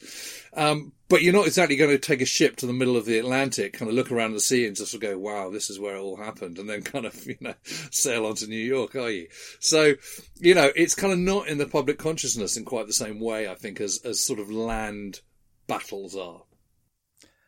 Um, 0.53 0.93
but 1.13 1.21
you're 1.21 1.31
not 1.31 1.45
exactly 1.45 1.75
going 1.75 1.91
to 1.91 1.99
take 1.99 2.21
a 2.21 2.25
ship 2.25 2.55
to 2.55 2.65
the 2.65 2.73
middle 2.73 2.97
of 2.97 3.05
the 3.05 3.19
Atlantic, 3.19 3.73
kind 3.73 3.87
of 3.87 3.93
look 3.93 4.11
around 4.11 4.33
the 4.33 4.39
sea 4.39 4.65
and 4.65 4.75
just 4.75 4.99
go, 4.99 5.15
wow, 5.15 5.51
this 5.51 5.69
is 5.69 5.79
where 5.79 5.95
it 5.95 5.99
all 5.99 6.15
happened, 6.15 6.57
and 6.57 6.67
then 6.67 6.81
kind 6.81 7.05
of, 7.05 7.23
you 7.27 7.37
know, 7.39 7.53
sail 7.91 8.25
on 8.25 8.33
to 8.33 8.47
New 8.47 8.55
York, 8.55 8.95
are 8.95 9.11
you? 9.11 9.27
So, 9.59 9.93
you 10.39 10.55
know, 10.55 10.71
it's 10.75 10.95
kind 10.95 11.13
of 11.13 11.19
not 11.19 11.47
in 11.49 11.59
the 11.59 11.67
public 11.67 11.99
consciousness 11.99 12.57
in 12.57 12.65
quite 12.65 12.87
the 12.87 12.93
same 12.93 13.19
way, 13.19 13.47
I 13.47 13.53
think, 13.53 13.79
as, 13.79 14.01
as 14.03 14.25
sort 14.25 14.39
of 14.39 14.49
land 14.49 15.21
battles 15.67 16.15
are. 16.15 16.41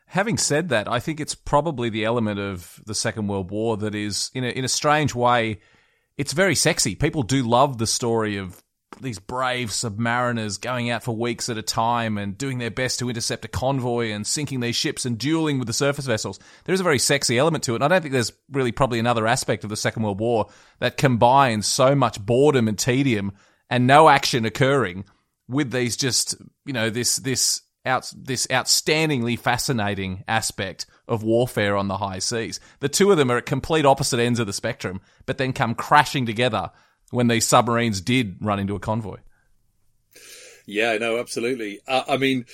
Having 0.09 0.37
said 0.37 0.69
that, 0.69 0.87
I 0.87 0.99
think 0.99 1.19
it's 1.19 1.33
probably 1.33 1.89
the 1.89 2.05
element 2.05 2.39
of 2.39 2.79
the 2.85 2.93
Second 2.93 3.29
World 3.29 3.49
War 3.49 3.77
that 3.77 3.95
is, 3.95 4.29
in 4.35 4.43
a, 4.43 4.49
in 4.49 4.63
a 4.63 4.69
strange 4.69 5.15
way, 5.15 5.59
it's 6.19 6.33
very 6.33 6.53
sexy. 6.53 6.93
People 6.93 7.23
do 7.23 7.41
love 7.41 7.79
the 7.79 7.87
story 7.87 8.37
of 8.37 8.61
these 9.01 9.19
brave 9.19 9.69
submariners 9.69 10.59
going 10.59 10.89
out 10.89 11.03
for 11.03 11.15
weeks 11.15 11.49
at 11.49 11.57
a 11.57 11.61
time 11.61 12.17
and 12.17 12.37
doing 12.37 12.57
their 12.57 12.71
best 12.71 12.99
to 12.99 13.09
intercept 13.09 13.45
a 13.45 13.49
convoy 13.49 14.11
and 14.11 14.25
sinking 14.25 14.59
these 14.59 14.75
ships 14.75 15.05
and 15.05 15.17
dueling 15.17 15.59
with 15.59 15.67
the 15.67 15.73
surface 15.73 16.05
vessels. 16.05 16.39
There 16.65 16.73
is 16.73 16.79
a 16.79 16.83
very 16.85 16.99
sexy 16.99 17.37
element 17.37 17.63
to 17.65 17.73
it. 17.73 17.75
And 17.75 17.83
I 17.83 17.87
don't 17.87 18.01
think 18.01 18.13
there's 18.13 18.33
really 18.51 18.71
probably 18.71 18.99
another 18.99 19.27
aspect 19.27 19.63
of 19.63 19.69
the 19.69 19.77
Second 19.77 20.03
World 20.03 20.19
War 20.19 20.49
that 20.79 20.97
combines 20.97 21.67
so 21.67 21.95
much 21.95 22.23
boredom 22.23 22.67
and 22.67 22.77
tedium 22.77 23.33
and 23.69 23.87
no 23.87 24.09
action 24.09 24.45
occurring 24.45 25.05
with 25.47 25.71
these 25.71 25.95
just, 25.97 26.35
you 26.65 26.73
know, 26.73 26.89
this, 26.89 27.17
this 27.17 27.61
out, 27.85 28.11
this 28.17 28.47
outstandingly 28.47 29.37
fascinating 29.37 30.23
aspect 30.27 30.85
of 31.07 31.23
warfare 31.23 31.77
on 31.77 31.87
the 31.87 31.97
high 31.97 32.19
seas. 32.19 32.59
The 32.79 32.89
two 32.89 33.11
of 33.11 33.17
them 33.17 33.31
are 33.31 33.37
at 33.37 33.45
complete 33.45 33.85
opposite 33.85 34.19
ends 34.19 34.39
of 34.39 34.47
the 34.47 34.53
spectrum, 34.53 35.01
but 35.25 35.37
then 35.37 35.53
come 35.53 35.75
crashing 35.75 36.25
together 36.25 36.71
when 37.11 37.27
these 37.27 37.47
submarines 37.47 38.01
did 38.01 38.37
run 38.41 38.59
into 38.59 38.75
a 38.75 38.79
convoy. 38.79 39.17
Yeah, 40.65 40.97
no, 40.97 41.19
absolutely. 41.19 41.79
Uh, 41.87 42.03
I 42.07 42.17
mean, 42.17 42.45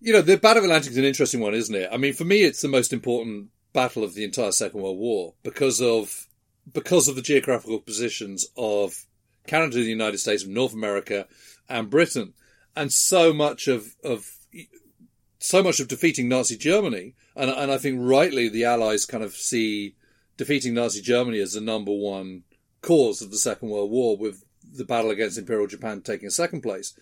you 0.00 0.12
know, 0.12 0.22
the 0.22 0.36
Battle 0.36 0.58
of 0.58 0.64
Atlantic 0.64 0.92
is 0.92 0.98
an 0.98 1.04
interesting 1.04 1.40
one, 1.40 1.54
isn't 1.54 1.74
it? 1.74 1.88
I 1.92 1.96
mean, 1.96 2.12
for 2.12 2.24
me, 2.24 2.42
it's 2.42 2.62
the 2.62 2.68
most 2.68 2.92
important 2.92 3.48
battle 3.72 4.04
of 4.04 4.14
the 4.14 4.24
entire 4.24 4.52
Second 4.52 4.82
World 4.82 4.98
War 4.98 5.34
because 5.42 5.80
of 5.80 6.26
because 6.72 7.08
of 7.08 7.16
the 7.16 7.22
geographical 7.22 7.80
positions 7.80 8.46
of 8.56 9.06
Canada, 9.46 9.76
the 9.76 9.84
United 9.84 10.18
States, 10.18 10.44
of 10.44 10.50
North 10.50 10.74
America, 10.74 11.26
and 11.68 11.90
Britain, 11.90 12.34
and 12.76 12.92
so 12.92 13.32
much 13.32 13.68
of 13.68 13.96
of 14.04 14.36
so 15.38 15.62
much 15.62 15.80
of 15.80 15.88
defeating 15.88 16.28
Nazi 16.28 16.56
Germany, 16.56 17.14
and, 17.34 17.50
and 17.50 17.70
I 17.70 17.78
think 17.78 17.98
rightly 18.00 18.48
the 18.48 18.64
Allies 18.64 19.06
kind 19.06 19.24
of 19.24 19.32
see 19.32 19.96
defeating 20.36 20.74
Nazi 20.74 21.00
Germany 21.00 21.40
as 21.40 21.54
the 21.54 21.60
number 21.60 21.92
one 21.92 22.42
cause 22.82 23.22
of 23.22 23.30
the 23.30 23.38
Second 23.38 23.70
World 23.70 23.90
War, 23.90 24.16
with 24.16 24.44
the 24.72 24.84
battle 24.84 25.10
against 25.10 25.38
Imperial 25.38 25.66
Japan 25.66 26.00
taking 26.00 26.30
second 26.30 26.62
place. 26.62 26.94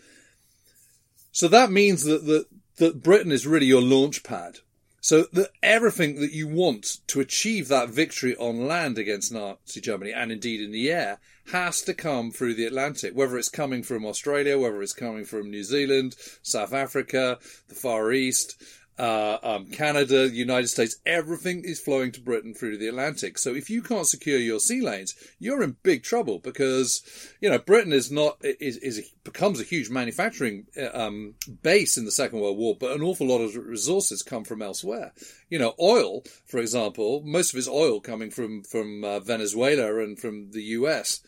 So 1.33 1.49
that 1.49 1.71
means 1.71 2.05
that 2.05 2.27
that, 2.27 2.47
that 2.77 3.03
Britain 3.03 3.33
is 3.33 3.47
really 3.47 3.67
your 3.67 3.83
launch 3.83 4.23
pad. 4.23 4.59
So 5.01 5.27
that 5.33 5.51
everything 5.63 6.17
that 6.17 6.33
you 6.33 6.49
want 6.49 6.99
to 7.07 7.21
achieve 7.21 7.69
that 7.69 7.89
victory 7.89 8.37
on 8.37 8.67
land 8.67 8.99
against 8.99 9.33
Nazi 9.33 9.81
Germany 9.81 10.13
and 10.13 10.33
indeed 10.33 10.61
in 10.61 10.73
the 10.73 10.91
air 10.91 11.21
has 11.53 11.81
to 11.83 11.95
come 11.95 12.31
through 12.31 12.55
the 12.55 12.67
Atlantic, 12.67 13.15
whether 13.15 13.39
it's 13.39 13.49
coming 13.49 13.83
from 13.83 14.05
Australia, 14.05 14.59
whether 14.59 14.83
it's 14.83 14.93
coming 14.93 15.25
from 15.25 15.51
New 15.51 15.63
Zealand, 15.63 16.17
South 16.43 16.75
Africa, 16.75 17.39
the 17.69 17.75
Far 17.75 18.13
East, 18.13 18.63
uh, 18.99 19.39
um, 19.43 19.67
Canada, 19.67 20.29
United 20.29 20.69
States, 20.69 20.97
everything 21.07 21.63
is 21.65 21.81
flowing 21.81 22.13
to 22.13 22.21
Britain 22.21 22.55
through 22.55 22.79
the 22.79 22.89
Atlantic. 22.89 23.39
So 23.39 23.55
if 23.55 23.71
you 23.71 23.83
can't 23.83 24.07
secure 24.07 24.39
your 24.39 24.61
sea 24.61 24.81
lanes, 24.81 25.15
you're 25.39 25.63
in 25.63 25.77
big 25.83 26.03
trouble 26.03 26.39
because, 26.39 27.03
you 27.41 27.49
know, 27.49 27.59
Britain 27.59 27.93
is 27.93 28.11
not, 28.11 28.39
is, 28.43 28.77
is 28.79 29.11
becomes 29.25 29.61
a 29.61 29.65
huge 29.65 29.91
manufacturing 29.91 30.67
uh, 30.77 30.91
um, 30.95 31.35
base 31.63 31.97
in 31.97 32.05
the 32.05 32.11
Second 32.11 32.41
World 32.41 32.59
War, 32.59 32.77
but 32.79 32.93
an 32.93 33.03
awful 33.03 33.27
lot 33.27 33.41
of 33.41 33.55
resources 33.57 34.23
come 34.23 34.45
from 34.45 34.63
elsewhere. 34.63 35.13
You 35.49 35.59
know, 35.59 35.75
oil, 35.81 36.25
for 36.47 36.59
example, 36.59 37.23
most 37.25 37.53
of 37.53 37.59
its 37.59 37.69
oil 37.69 38.01
coming 38.01 38.31
from, 38.31 38.63
from 38.65 39.05
uh, 39.05 39.21
Venezuela 39.21 40.03
and 40.03 40.19
from 40.19 40.51
the 40.51 40.63
US 40.63 41.21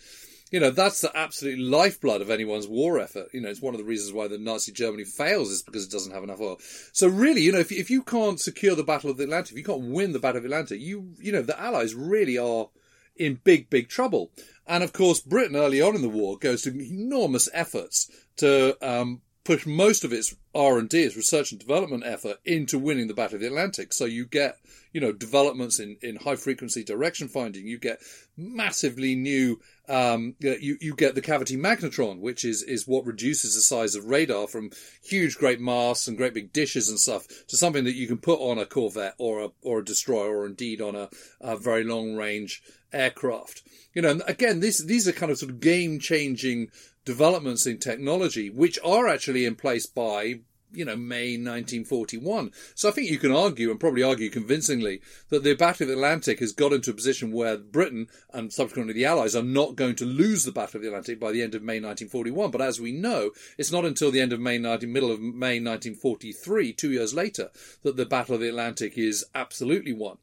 you 0.50 0.58
know, 0.58 0.70
that's 0.70 1.00
the 1.00 1.16
absolute 1.16 1.58
lifeblood 1.58 2.20
of 2.20 2.30
anyone's 2.30 2.66
war 2.66 2.98
effort. 2.98 3.28
You 3.32 3.40
know, 3.40 3.48
it's 3.48 3.62
one 3.62 3.74
of 3.74 3.78
the 3.78 3.86
reasons 3.86 4.12
why 4.12 4.26
the 4.26 4.38
Nazi 4.38 4.72
Germany 4.72 5.04
fails 5.04 5.50
is 5.50 5.62
because 5.62 5.86
it 5.86 5.92
doesn't 5.92 6.12
have 6.12 6.24
enough 6.24 6.40
oil. 6.40 6.58
So 6.92 7.06
really, 7.08 7.42
you 7.42 7.52
know, 7.52 7.60
if, 7.60 7.70
if 7.70 7.88
you 7.88 8.02
can't 8.02 8.40
secure 8.40 8.74
the 8.74 8.82
Battle 8.82 9.10
of 9.10 9.16
the 9.16 9.24
Atlantic, 9.24 9.52
if 9.52 9.58
you 9.58 9.64
can't 9.64 9.92
win 9.92 10.12
the 10.12 10.18
Battle 10.18 10.38
of 10.38 10.42
the 10.42 10.48
Atlantic, 10.48 10.80
you, 10.80 11.14
you 11.20 11.30
know, 11.30 11.42
the 11.42 11.60
Allies 11.60 11.94
really 11.94 12.36
are 12.36 12.68
in 13.16 13.40
big, 13.44 13.70
big 13.70 13.88
trouble. 13.88 14.32
And 14.66 14.82
of 14.82 14.92
course, 14.92 15.20
Britain 15.20 15.56
early 15.56 15.80
on 15.80 15.94
in 15.94 16.02
the 16.02 16.08
war 16.08 16.36
goes 16.36 16.62
to 16.62 16.70
enormous 16.70 17.48
efforts 17.52 18.10
to, 18.36 18.76
um, 18.86 19.20
push 19.50 19.66
most 19.66 20.04
of 20.04 20.12
its 20.12 20.32
R&D, 20.54 20.96
its 20.96 21.16
research 21.16 21.50
and 21.50 21.60
development 21.60 22.04
effort 22.06 22.38
into 22.44 22.78
winning 22.78 23.08
the 23.08 23.14
Battle 23.14 23.34
of 23.34 23.40
the 23.40 23.48
Atlantic. 23.48 23.92
So 23.92 24.04
you 24.04 24.24
get, 24.24 24.56
you 24.92 25.00
know, 25.00 25.12
developments 25.12 25.80
in, 25.80 25.96
in 26.02 26.14
high 26.14 26.36
frequency 26.36 26.84
direction 26.84 27.26
finding. 27.26 27.66
You 27.66 27.76
get 27.76 27.98
massively 28.36 29.16
new 29.16 29.58
um, 29.90 30.36
you, 30.38 30.78
you 30.80 30.94
get 30.94 31.16
the 31.16 31.20
cavity 31.20 31.56
magnetron, 31.56 32.20
which 32.20 32.44
is, 32.44 32.62
is 32.62 32.86
what 32.86 33.06
reduces 33.06 33.56
the 33.56 33.60
size 33.60 33.96
of 33.96 34.04
radar 34.04 34.46
from 34.46 34.70
huge 35.02 35.36
great 35.36 35.60
masts 35.60 36.06
and 36.06 36.16
great 36.16 36.32
big 36.32 36.52
dishes 36.52 36.88
and 36.88 37.00
stuff 37.00 37.26
to 37.48 37.56
something 37.56 37.82
that 37.84 37.96
you 37.96 38.06
can 38.06 38.18
put 38.18 38.38
on 38.38 38.58
a 38.58 38.66
Corvette 38.66 39.16
or 39.18 39.40
a, 39.40 39.48
or 39.62 39.80
a 39.80 39.84
destroyer 39.84 40.38
or 40.38 40.46
indeed 40.46 40.80
on 40.80 40.94
a, 40.94 41.08
a 41.40 41.56
very 41.56 41.82
long 41.82 42.14
range 42.14 42.62
aircraft. 42.92 43.62
You 43.92 44.02
know, 44.02 44.10
and 44.10 44.22
again, 44.28 44.60
this, 44.60 44.78
these 44.78 45.08
are 45.08 45.12
kind 45.12 45.32
of 45.32 45.38
sort 45.38 45.50
of 45.50 45.58
game 45.58 45.98
changing 45.98 46.68
developments 47.04 47.66
in 47.66 47.78
technology, 47.78 48.50
which 48.50 48.78
are 48.84 49.08
actually 49.08 49.44
in 49.44 49.56
place 49.56 49.86
by 49.86 50.40
you 50.72 50.84
know, 50.84 50.96
May 50.96 51.32
1941. 51.32 52.52
So 52.74 52.88
I 52.88 52.92
think 52.92 53.10
you 53.10 53.18
can 53.18 53.32
argue, 53.32 53.70
and 53.70 53.80
probably 53.80 54.02
argue 54.02 54.30
convincingly, 54.30 55.00
that 55.28 55.42
the 55.42 55.54
Battle 55.54 55.84
of 55.84 55.88
the 55.88 55.94
Atlantic 55.94 56.38
has 56.40 56.52
got 56.52 56.72
into 56.72 56.90
a 56.90 56.94
position 56.94 57.32
where 57.32 57.56
Britain 57.56 58.08
and 58.32 58.52
subsequently 58.52 58.94
the 58.94 59.04
Allies 59.04 59.34
are 59.34 59.42
not 59.42 59.76
going 59.76 59.96
to 59.96 60.04
lose 60.04 60.44
the 60.44 60.52
Battle 60.52 60.78
of 60.78 60.82
the 60.82 60.88
Atlantic 60.88 61.18
by 61.18 61.32
the 61.32 61.42
end 61.42 61.54
of 61.54 61.62
May 61.62 61.80
1941. 61.80 62.50
But 62.50 62.62
as 62.62 62.80
we 62.80 62.92
know, 62.92 63.30
it's 63.58 63.72
not 63.72 63.84
until 63.84 64.10
the 64.10 64.20
end 64.20 64.32
of 64.32 64.40
May 64.40 64.58
19, 64.58 64.92
middle 64.92 65.10
of 65.10 65.20
May 65.20 65.60
1943, 65.60 66.72
two 66.72 66.92
years 66.92 67.14
later, 67.14 67.50
that 67.82 67.96
the 67.96 68.06
Battle 68.06 68.34
of 68.34 68.40
the 68.40 68.48
Atlantic 68.48 68.96
is 68.96 69.24
absolutely 69.34 69.92
won. 69.92 70.18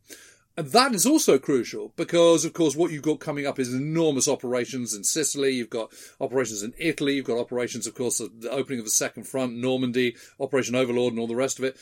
And 0.58 0.72
that 0.72 0.96
is 0.96 1.06
also 1.06 1.38
crucial 1.38 1.94
because, 1.96 2.44
of 2.44 2.54
course, 2.54 2.76
what 2.76 2.92
you've 2.92 3.04
got 3.04 3.20
coming 3.20 3.46
up 3.46 3.60
is 3.60 3.72
enormous 3.72 4.28
operations 4.28 4.96
in 4.96 5.04
Sicily. 5.04 5.52
You've 5.52 5.70
got 5.70 5.94
operations 6.20 6.64
in 6.64 6.74
Italy. 6.80 7.14
You've 7.14 7.26
got 7.26 7.38
operations, 7.38 7.86
of 7.86 7.94
course, 7.94 8.18
the 8.18 8.50
opening 8.50 8.80
of 8.80 8.86
the 8.86 8.92
Second 8.92 9.28
Front, 9.28 9.54
Normandy, 9.54 10.16
Operation 10.40 10.74
Overlord, 10.74 11.14
and 11.14 11.20
all 11.20 11.28
the 11.28 11.36
rest 11.36 11.60
of 11.60 11.66
it. 11.66 11.78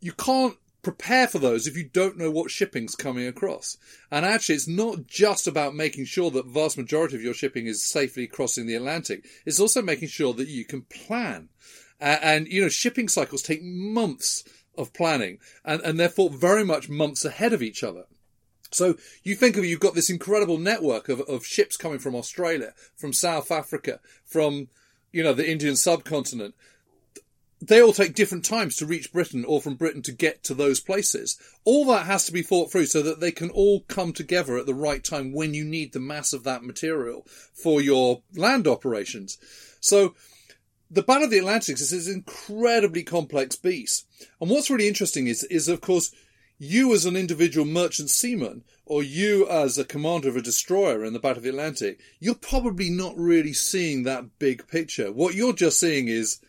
You 0.00 0.12
can't 0.12 0.56
prepare 0.82 1.26
for 1.26 1.40
those 1.40 1.66
if 1.66 1.76
you 1.76 1.84
don't 1.84 2.16
know 2.16 2.30
what 2.30 2.50
shipping's 2.50 2.94
coming 2.94 3.26
across. 3.26 3.76
And 4.10 4.24
actually, 4.24 4.54
it's 4.54 4.68
not 4.68 5.08
just 5.08 5.48
about 5.48 5.74
making 5.74 6.04
sure 6.04 6.30
that 6.30 6.46
vast 6.46 6.78
majority 6.78 7.16
of 7.16 7.22
your 7.22 7.34
shipping 7.34 7.66
is 7.66 7.84
safely 7.84 8.28
crossing 8.28 8.66
the 8.66 8.76
Atlantic. 8.76 9.26
It's 9.44 9.60
also 9.60 9.82
making 9.82 10.08
sure 10.08 10.32
that 10.34 10.48
you 10.48 10.64
can 10.64 10.82
plan. 10.82 11.48
And, 12.00 12.48
you 12.48 12.62
know, 12.62 12.70
shipping 12.70 13.08
cycles 13.08 13.42
take 13.42 13.62
months 13.62 14.44
of 14.80 14.92
planning 14.92 15.38
and, 15.64 15.80
and 15.82 16.00
therefore 16.00 16.30
very 16.30 16.64
much 16.64 16.88
months 16.88 17.24
ahead 17.24 17.52
of 17.52 17.62
each 17.62 17.84
other. 17.84 18.04
So 18.70 18.96
you 19.22 19.34
think 19.34 19.56
of 19.56 19.64
you've 19.64 19.80
got 19.80 19.94
this 19.94 20.10
incredible 20.10 20.58
network 20.58 21.08
of, 21.08 21.20
of 21.22 21.44
ships 21.44 21.76
coming 21.76 21.98
from 21.98 22.14
Australia, 22.14 22.72
from 22.96 23.12
South 23.12 23.50
Africa, 23.50 24.00
from, 24.24 24.68
you 25.12 25.22
know, 25.22 25.32
the 25.32 25.48
Indian 25.48 25.76
subcontinent. 25.76 26.54
They 27.62 27.82
all 27.82 27.92
take 27.92 28.14
different 28.14 28.44
times 28.44 28.76
to 28.76 28.86
reach 28.86 29.12
Britain 29.12 29.44
or 29.44 29.60
from 29.60 29.74
Britain 29.74 30.00
to 30.02 30.12
get 30.12 30.42
to 30.44 30.54
those 30.54 30.80
places. 30.80 31.36
All 31.64 31.84
that 31.86 32.06
has 32.06 32.24
to 32.26 32.32
be 32.32 32.42
thought 32.42 32.72
through 32.72 32.86
so 32.86 33.02
that 33.02 33.20
they 33.20 33.32
can 33.32 33.50
all 33.50 33.80
come 33.80 34.14
together 34.14 34.56
at 34.56 34.64
the 34.64 34.72
right 34.74 35.04
time 35.04 35.32
when 35.32 35.52
you 35.52 35.64
need 35.64 35.92
the 35.92 36.00
mass 36.00 36.32
of 36.32 36.44
that 36.44 36.62
material 36.62 37.26
for 37.52 37.82
your 37.82 38.22
land 38.34 38.66
operations. 38.66 39.36
So 39.80 40.14
the 40.90 41.02
Battle 41.02 41.24
of 41.24 41.30
the 41.30 41.38
Atlantic 41.38 41.76
is 41.80 41.90
this 41.90 42.08
incredibly 42.08 43.02
complex 43.04 43.54
beast. 43.56 44.06
And 44.40 44.50
what's 44.50 44.70
really 44.70 44.88
interesting 44.88 45.28
is, 45.28 45.44
is 45.44 45.68
of 45.68 45.80
course, 45.80 46.12
you 46.58 46.92
as 46.92 47.06
an 47.06 47.16
individual 47.16 47.64
merchant 47.64 48.10
seaman, 48.10 48.64
or 48.84 49.02
you 49.02 49.48
as 49.48 49.78
a 49.78 49.84
commander 49.84 50.28
of 50.28 50.36
a 50.36 50.42
destroyer 50.42 51.04
in 51.04 51.12
the 51.12 51.20
Battle 51.20 51.38
of 51.38 51.44
the 51.44 51.50
Atlantic, 51.50 52.00
you're 52.18 52.34
probably 52.34 52.90
not 52.90 53.16
really 53.16 53.52
seeing 53.52 54.02
that 54.02 54.38
big 54.38 54.66
picture. 54.66 55.12
What 55.12 55.34
you're 55.34 55.52
just 55.52 55.78
seeing 55.78 56.08
is, 56.08 56.40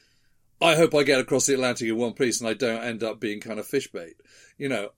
I 0.60 0.76
hope 0.76 0.96
I 0.96 1.04
get 1.04 1.20
across 1.20 1.46
the 1.46 1.54
Atlantic 1.54 1.88
in 1.88 1.98
one 1.98 2.14
piece 2.14 2.42
and 2.42 2.50
I 2.50 2.54
don't 2.54 2.84
end 2.84 3.04
up 3.04 3.20
being 3.20 3.40
kind 3.40 3.60
of 3.60 3.68
fish 3.68 3.92
bait. 3.92 4.16
You 4.58 4.70
know, 4.70 4.90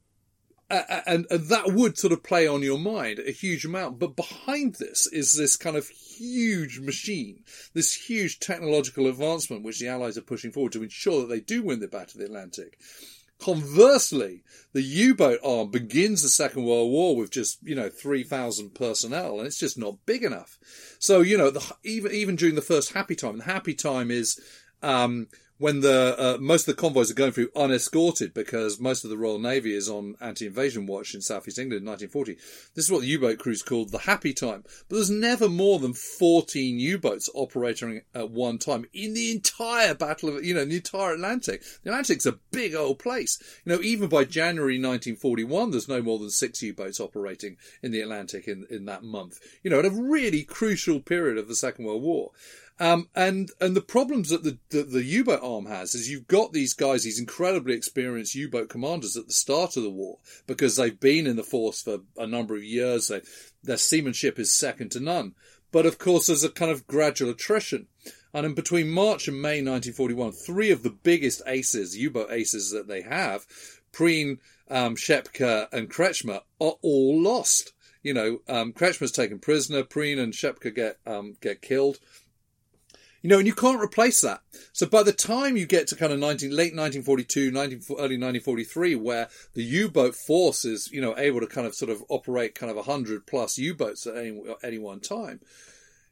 and, 1.05 1.25
and 1.29 1.47
that 1.49 1.73
would 1.73 1.97
sort 1.97 2.13
of 2.13 2.23
play 2.23 2.47
on 2.47 2.61
your 2.61 2.79
mind 2.79 3.19
a 3.19 3.31
huge 3.31 3.65
amount. 3.65 3.99
But 3.99 4.15
behind 4.15 4.75
this 4.75 5.07
is 5.07 5.35
this 5.35 5.55
kind 5.55 5.75
of 5.75 5.87
huge 5.87 6.79
machine, 6.79 7.43
this 7.73 7.93
huge 7.93 8.39
technological 8.39 9.07
advancement 9.07 9.63
which 9.63 9.79
the 9.79 9.87
Allies 9.87 10.17
are 10.17 10.21
pushing 10.21 10.51
forward 10.51 10.71
to 10.73 10.83
ensure 10.83 11.21
that 11.21 11.29
they 11.29 11.39
do 11.39 11.63
win 11.63 11.79
the 11.79 11.87
Battle 11.87 12.13
of 12.13 12.19
the 12.19 12.25
Atlantic. 12.25 12.79
Conversely, 13.39 14.43
the 14.71 14.81
U-boat 14.81 15.39
arm 15.43 15.69
begins 15.69 16.21
the 16.21 16.29
Second 16.29 16.63
World 16.63 16.91
War 16.91 17.15
with 17.17 17.31
just, 17.31 17.59
you 17.63 17.75
know, 17.75 17.89
3,000 17.89 18.73
personnel 18.73 19.39
and 19.39 19.47
it's 19.47 19.59
just 19.59 19.77
not 19.77 20.05
big 20.05 20.23
enough. 20.23 20.57
So, 20.99 21.21
you 21.21 21.37
know, 21.37 21.49
the, 21.49 21.75
even, 21.83 22.11
even 22.13 22.35
during 22.35 22.55
the 22.55 22.61
first 22.61 22.93
happy 22.93 23.15
time, 23.15 23.37
the 23.39 23.43
happy 23.43 23.73
time 23.73 24.11
is, 24.11 24.39
um, 24.81 25.27
when 25.57 25.81
the 25.81 26.15
uh, 26.17 26.37
most 26.39 26.67
of 26.67 26.75
the 26.75 26.81
convoys 26.81 27.11
are 27.11 27.15
going 27.15 27.31
through 27.31 27.49
unescorted 27.55 28.33
because 28.33 28.79
most 28.79 29.03
of 29.03 29.09
the 29.09 29.17
Royal 29.17 29.39
Navy 29.39 29.73
is 29.75 29.87
on 29.87 30.15
anti-invasion 30.19 30.85
watch 30.87 31.13
in 31.13 31.21
southeast 31.21 31.59
England 31.59 31.83
in 31.83 31.87
1940. 31.87 32.35
This 32.75 32.85
is 32.85 32.91
what 32.91 33.01
the 33.01 33.07
U-boat 33.07 33.39
crews 33.39 33.61
called 33.61 33.91
the 33.91 33.99
happy 33.99 34.33
time. 34.33 34.63
But 34.89 34.95
there's 34.95 35.09
never 35.09 35.47
more 35.47 35.79
than 35.79 35.93
14 35.93 36.79
U-boats 36.79 37.29
operating 37.33 38.01
at 38.15 38.31
one 38.31 38.57
time 38.57 38.85
in 38.93 39.13
the 39.13 39.31
entire 39.31 39.93
battle 39.93 40.29
of, 40.29 40.43
you 40.43 40.53
know, 40.53 40.65
the 40.65 40.77
entire 40.77 41.13
Atlantic. 41.13 41.63
The 41.83 41.91
Atlantic's 41.91 42.25
a 42.25 42.39
big 42.51 42.73
old 42.75 42.99
place. 42.99 43.41
You 43.63 43.73
know, 43.73 43.81
even 43.81 44.09
by 44.09 44.23
January 44.25 44.75
1941, 44.75 45.71
there's 45.71 45.87
no 45.87 46.01
more 46.01 46.19
than 46.19 46.29
six 46.29 46.61
U-boats 46.61 46.99
operating 46.99 47.57
in 47.81 47.91
the 47.91 48.01
Atlantic 48.01 48.47
in, 48.47 48.65
in 48.69 48.85
that 48.85 49.03
month. 49.03 49.39
You 49.61 49.69
know, 49.69 49.79
at 49.79 49.85
a 49.85 49.91
really 49.91 50.43
crucial 50.43 50.99
period 50.99 51.37
of 51.37 51.47
the 51.47 51.55
Second 51.55 51.85
World 51.85 52.03
War. 52.03 52.31
Um, 52.79 53.07
and 53.13 53.51
and 53.61 53.75
the 53.75 53.81
problems 53.81 54.29
that 54.29 54.43
the, 54.43 54.57
the, 54.69 54.83
the 54.83 55.03
U-boat 55.03 55.41
arm 55.43 55.67
has 55.67 55.93
is 55.93 56.09
you've 56.09 56.27
got 56.27 56.53
these 56.53 56.73
guys, 56.73 57.03
these 57.03 57.19
incredibly 57.19 57.75
experienced 57.75 58.33
U-boat 58.33 58.69
commanders 58.69 59.15
at 59.15 59.27
the 59.27 59.33
start 59.33 59.77
of 59.77 59.83
the 59.83 59.91
war 59.91 60.17
because 60.47 60.75
they've 60.75 60.99
been 60.99 61.27
in 61.27 61.35
the 61.35 61.43
force 61.43 61.83
for 61.83 61.99
a 62.17 62.25
number 62.25 62.55
of 62.55 62.63
years. 62.63 63.09
They, 63.09 63.21
their 63.61 63.77
seamanship 63.77 64.39
is 64.39 64.51
second 64.51 64.91
to 64.91 64.99
none. 64.99 65.35
But 65.71 65.85
of 65.85 65.97
course, 65.97 66.27
there's 66.27 66.43
a 66.43 66.49
kind 66.49 66.71
of 66.71 66.87
gradual 66.87 67.31
attrition. 67.31 67.87
And 68.33 68.45
in 68.45 68.53
between 68.55 68.89
March 68.89 69.27
and 69.27 69.41
May 69.41 69.61
1941, 69.61 70.31
three 70.31 70.71
of 70.71 70.81
the 70.81 70.89
biggest 70.89 71.41
aces, 71.45 71.97
U-boat 71.97 72.31
aces 72.31 72.71
that 72.71 72.87
they 72.87 73.01
have, 73.01 73.45
Prien, 73.91 74.39
um, 74.69 74.95
Schepke, 74.95 75.67
and 75.71 75.89
Kretschmer, 75.89 76.41
are 76.59 76.75
all 76.81 77.21
lost. 77.21 77.73
You 78.01 78.13
know, 78.13 78.39
um, 78.47 78.73
Kretschmer's 78.73 79.11
taken 79.11 79.39
prisoner, 79.39 79.83
Prien 79.83 80.19
and 80.19 80.33
Schepke 80.33 80.75
get 80.75 80.97
um, 81.05 81.37
get 81.41 81.61
killed. 81.61 81.99
You 83.23 83.29
know, 83.29 83.37
and 83.37 83.47
you 83.47 83.55
can't 83.55 83.81
replace 83.81 84.19
that. 84.21 84.41
So 84.73 84.85
by 84.85 85.01
the 85.01 85.13
time 85.13 85.55
you 85.55 85.65
get 85.65 85.87
to 85.87 85.95
kind 85.95 86.11
of 86.11 86.19
19, 86.19 86.49
late 86.49 86.75
1942, 86.75 87.51
19, 87.51 87.81
early 87.91 88.17
1943, 88.17 88.95
where 88.95 89.29
the 89.53 89.63
U-boat 89.63 90.13
force 90.13 90.65
is, 90.65 90.91
you 90.91 90.99
know, 90.99 91.17
able 91.17 91.39
to 91.39 91.47
kind 91.47 91.65
of 91.65 91.73
sort 91.73 91.89
of 91.89 92.03
operate 92.09 92.53
kind 92.53 92.69
of 92.69 92.75
100 92.75 93.25
plus 93.25 93.57
U-boats 93.57 94.05
at 94.05 94.17
any, 94.17 94.43
any 94.61 94.77
one 94.77 94.99
time, 94.99 95.39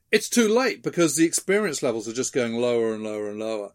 it's 0.10 0.30
too 0.30 0.48
late 0.48 0.84
because 0.84 1.18
the 1.18 1.26
experience 1.26 1.84
levels 1.84 2.08
are 2.08 2.14
just 2.14 2.34
going 2.34 2.56
lower 2.56 2.94
and 2.94 3.04
lower 3.04 3.30
and 3.30 3.40
lower. 3.40 3.74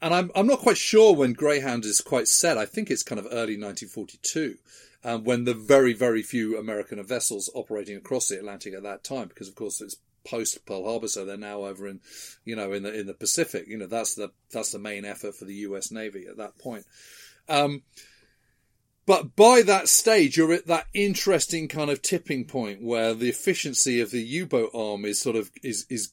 And 0.00 0.14
I'm, 0.14 0.30
I'm 0.36 0.46
not 0.46 0.60
quite 0.60 0.78
sure 0.78 1.12
when 1.12 1.32
Greyhound 1.32 1.84
is 1.84 2.00
quite 2.00 2.28
set. 2.28 2.56
I 2.56 2.66
think 2.66 2.90
it's 2.90 3.02
kind 3.02 3.18
of 3.18 3.26
early 3.26 3.58
1942. 3.58 4.58
Um, 5.02 5.24
when 5.24 5.44
the 5.44 5.54
very, 5.54 5.92
very 5.92 6.22
few 6.22 6.56
American 6.58 7.02
vessels 7.04 7.50
operating 7.54 7.96
across 7.96 8.28
the 8.28 8.38
Atlantic 8.38 8.74
at 8.74 8.82
that 8.84 9.04
time, 9.04 9.28
because 9.28 9.48
of 9.48 9.54
course 9.54 9.80
it's 9.80 9.96
post 10.26 10.64
Pearl 10.66 10.84
Harbor, 10.84 11.08
so 11.08 11.24
they're 11.24 11.36
now 11.36 11.64
over 11.64 11.86
in, 11.86 12.00
you 12.44 12.56
know, 12.56 12.72
in 12.72 12.82
the 12.82 12.98
in 12.98 13.06
the 13.06 13.14
Pacific. 13.14 13.66
You 13.68 13.78
know, 13.78 13.86
that's 13.86 14.14
the 14.14 14.30
that's 14.50 14.72
the 14.72 14.78
main 14.78 15.04
effort 15.04 15.36
for 15.36 15.44
the 15.44 15.54
U.S. 15.54 15.90
Navy 15.90 16.26
at 16.28 16.36
that 16.36 16.58
point. 16.58 16.84
Um, 17.48 17.82
but 19.06 19.36
by 19.36 19.62
that 19.62 19.88
stage, 19.88 20.36
you're 20.36 20.52
at 20.52 20.66
that 20.66 20.88
interesting 20.92 21.68
kind 21.68 21.90
of 21.90 22.02
tipping 22.02 22.44
point 22.44 22.82
where 22.82 23.14
the 23.14 23.28
efficiency 23.28 24.00
of 24.00 24.10
the 24.10 24.22
U-boat 24.22 24.70
arm 24.74 25.04
is 25.04 25.20
sort 25.20 25.36
of 25.36 25.50
is 25.62 25.86
is 25.88 26.12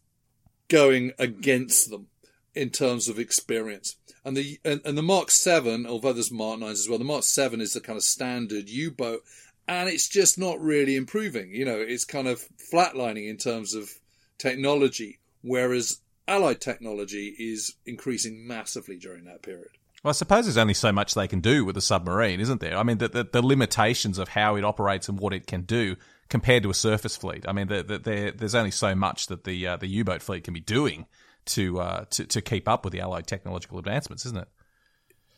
going 0.68 1.12
against 1.18 1.90
them 1.90 2.08
in 2.54 2.70
terms 2.70 3.08
of 3.08 3.20
experience. 3.20 3.96
And 4.24 4.38
the 4.38 4.60
and, 4.64 4.80
and 4.86 4.98
the 4.98 5.02
Mark 5.02 5.32
Seven, 5.32 5.86
although 5.86 6.14
there's 6.14 6.32
Mark 6.32 6.60
Nines 6.60 6.80
as 6.80 6.90
well, 6.90 7.00
the 7.00 7.04
Mark 7.04 7.24
Seven 7.24 7.62
is 7.62 7.74
the 7.74 7.82
kind 7.82 7.98
of 7.98 8.04
standard 8.04 8.70
U-boat, 8.70 9.24
and 9.68 9.90
it's 9.90 10.08
just 10.08 10.38
not 10.38 10.62
really 10.62 10.96
improving. 10.96 11.54
You 11.54 11.66
know, 11.66 11.80
it's 11.80 12.06
kind 12.06 12.28
of 12.28 12.48
flatlining 12.72 13.28
in 13.28 13.38
terms 13.38 13.74
of 13.74 13.90
technology, 14.38 15.20
whereas 15.42 16.02
Allied 16.28 16.62
technology 16.62 17.36
is 17.38 17.76
increasing 17.86 18.48
massively 18.48 18.98
during 18.98 19.26
that 19.26 19.42
period. 19.42 19.72
Well, 20.04 20.10
I 20.10 20.14
suppose 20.14 20.46
there's 20.46 20.58
only 20.58 20.74
so 20.74 20.92
much 20.92 21.14
they 21.14 21.28
can 21.28 21.40
do 21.40 21.64
with 21.64 21.78
a 21.78 21.82
submarine, 21.82 22.42
isn't 22.42 22.60
there? 22.60 22.78
I 22.78 22.84
mean, 22.84 22.98
the, 22.98 23.08
the, 23.08 23.24
the 23.24 23.42
limitations 23.42 24.18
of 24.18 24.30
how 24.30 24.56
it 24.58 24.66
operates 24.66 25.08
and 25.08 25.18
what 25.18 25.34
it 25.34 25.48
can 25.48 25.62
do 25.62 25.96
compared 26.30 26.64
to 26.64 26.70
a 26.70 26.74
surface 26.74 27.16
fleet. 27.16 27.46
I 27.48 27.54
mean, 27.54 27.68
the, 27.68 27.84
the, 27.84 28.34
there's 28.36 28.56
only 28.56 28.72
so 28.72 28.96
much 28.96 29.28
that 29.28 29.44
the 29.46 29.68
uh, 29.68 29.78
the 29.78 29.88
U-boat 29.88 30.22
fleet 30.22 30.44
can 30.44 30.54
be 30.54 30.60
doing 30.60 31.06
to, 31.46 31.80
uh, 31.80 32.06
to 32.12 32.26
to 32.26 32.42
keep 32.42 32.68
up 32.68 32.84
with 32.84 32.94
the 32.94 33.00
Allied 33.00 33.28
technological 33.28 33.80
advancements, 33.80 34.26
isn't 34.26 34.38
it? 34.38 34.48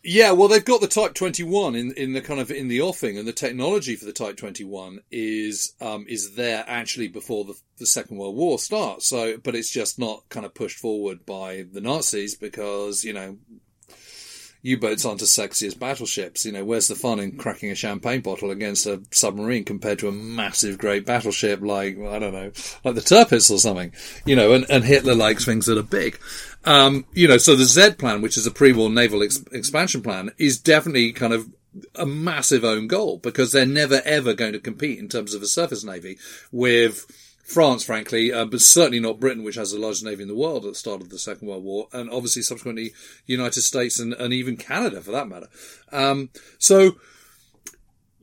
Yeah, 0.08 0.34
well, 0.34 0.48
they've 0.48 0.64
got 0.64 0.82
the 0.82 0.88
Type 0.88 1.16
21 1.16 1.76
in, 1.76 1.92
in 1.94 2.14
the 2.14 2.22
kind 2.22 2.40
of 2.40 2.52
in 2.52 2.68
the 2.68 2.80
offing, 2.82 3.18
and 3.18 3.28
the 3.28 3.34
technology 3.34 3.96
for 3.96 4.06
the 4.06 4.14
Type 4.14 4.38
21 4.38 5.00
is 5.10 5.74
um, 5.82 6.06
is 6.08 6.36
there 6.36 6.64
actually 6.68 7.08
before 7.08 7.44
the, 7.44 7.56
the 7.80 7.88
Second 7.88 8.18
World 8.18 8.36
War 8.36 8.60
starts. 8.60 9.08
So, 9.08 9.38
but 9.38 9.56
it's 9.56 9.72
just 9.72 9.98
not 9.98 10.24
kind 10.30 10.46
of 10.46 10.54
pushed 10.54 10.78
forward 10.78 11.26
by 11.26 11.66
the 11.72 11.82
Nazis 11.82 12.36
because 12.36 13.04
you 13.04 13.14
know 13.14 13.38
U-boats 14.65 15.05
aren't 15.05 15.22
as 15.22 15.29
sexy 15.31 15.67
as 15.67 15.75
battleships. 15.75 16.43
You 16.43 16.51
know, 16.51 16.65
where's 16.65 16.88
the 16.88 16.95
fun 16.95 17.19
in 17.19 17.38
cracking 17.38 17.69
a 17.69 17.75
champagne 17.75 18.22
bottle 18.22 18.50
against 18.50 18.88
a 18.88 19.00
submarine 19.12 19.63
compared 19.63 20.00
to 20.00 20.07
a 20.07 20.12
massive, 20.12 20.79
great 20.79 21.05
battleship 21.05 21.62
like, 21.62 22.00
I 22.00 22.17
don't 22.17 22.34
know, 22.34 22.51
like 22.84 22.95
the 22.95 23.01
Tirpitz 23.01 23.51
or 23.51 23.60
something, 23.60 23.93
you 24.25 24.36
know, 24.36 24.54
and, 24.54 24.65
and 24.67 24.84
Hitler 24.84 25.13
likes 25.13 25.45
things 25.45 25.67
that 25.67 25.78
are 25.78 25.84
big. 25.84 26.19
Um, 26.63 27.06
you 27.13 27.28
know, 27.28 27.38
so 27.38 27.56
the 27.56 27.65
Z 27.65 27.91
plan, 27.99 28.23
which 28.23 28.38
is 28.38 28.47
a 28.47 28.51
pre-war 28.51 28.89
naval 28.89 29.21
ex- 29.21 29.43
expansion 29.51 30.01
plan, 30.01 30.32
is 30.39 30.60
definitely 30.60 31.12
kind 31.12 31.34
of 31.34 31.47
a 31.93 32.08
massive 32.08 32.63
own 32.63 32.88
goal 32.88 33.17
because 33.17 33.51
they're 33.51 33.67
never 33.67 34.01
ever 34.04 34.34
going 34.34 34.54
to 34.54 34.60
compete 34.60 34.97
in 34.97 35.10
terms 35.10 35.36
of 35.36 35.43
a 35.43 35.47
surface 35.47 35.84
navy 35.84 36.17
with 36.51 37.06
France, 37.45 37.84
frankly, 37.84 38.34
uh, 38.34 38.45
but 38.45 38.60
certainly 38.60 38.99
not 38.99 39.19
Britain, 39.19 39.43
which 39.43 39.55
has 39.55 39.71
the 39.71 39.77
largest 39.79 40.03
navy 40.03 40.23
in 40.23 40.27
the 40.27 40.36
world 40.36 40.65
at 40.65 40.71
the 40.71 40.75
start 40.75 40.99
of 40.99 41.10
the 41.10 41.19
Second 41.19 41.47
World 41.47 41.63
War, 41.63 41.88
and 41.93 42.10
obviously 42.10 42.41
subsequently 42.41 42.91
United 43.27 43.62
States 43.62 43.99
and, 43.99 44.13
and 44.13 44.34
even 44.34 44.58
Canada 44.58 44.99
for 44.99 45.12
that 45.12 45.27
matter. 45.27 45.47
Um, 45.91 46.31
so, 46.58 46.95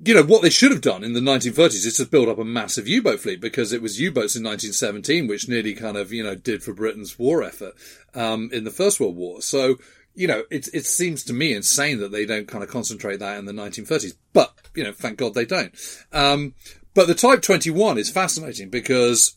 you 0.04 0.12
know, 0.12 0.24
what 0.24 0.42
they 0.42 0.50
should 0.50 0.72
have 0.72 0.80
done 0.80 1.04
in 1.04 1.12
the 1.12 1.20
1930s 1.20 1.86
is 1.86 1.96
to 1.98 2.06
build 2.06 2.28
up 2.28 2.40
a 2.40 2.44
massive 2.44 2.88
U-boat 2.88 3.20
fleet 3.20 3.40
because 3.40 3.72
it 3.72 3.80
was 3.80 4.00
U-boats 4.00 4.34
in 4.34 4.42
1917 4.42 5.28
which 5.28 5.48
nearly 5.48 5.74
kind 5.74 5.96
of, 5.96 6.12
you 6.12 6.24
know, 6.24 6.34
did 6.34 6.64
for 6.64 6.74
Britain's 6.74 7.16
war 7.16 7.44
effort, 7.44 7.74
um, 8.14 8.50
in 8.52 8.64
the 8.64 8.72
First 8.72 8.98
World 8.98 9.14
War. 9.14 9.40
So, 9.40 9.76
you 10.16 10.26
know, 10.26 10.42
it, 10.50 10.68
it 10.74 10.84
seems 10.84 11.22
to 11.24 11.32
me 11.32 11.54
insane 11.54 12.00
that 12.00 12.10
they 12.10 12.26
don't 12.26 12.48
kind 12.48 12.64
of 12.64 12.70
concentrate 12.70 13.20
that 13.20 13.38
in 13.38 13.44
the 13.44 13.52
1930s, 13.52 14.14
but, 14.32 14.52
you 14.74 14.82
know, 14.82 14.92
thank 14.92 15.18
God 15.18 15.34
they 15.34 15.46
don't. 15.46 15.72
Um, 16.12 16.54
but 16.94 17.06
the 17.06 17.14
Type 17.14 17.42
21 17.42 17.98
is 17.98 18.10
fascinating 18.10 18.68
because, 18.68 19.36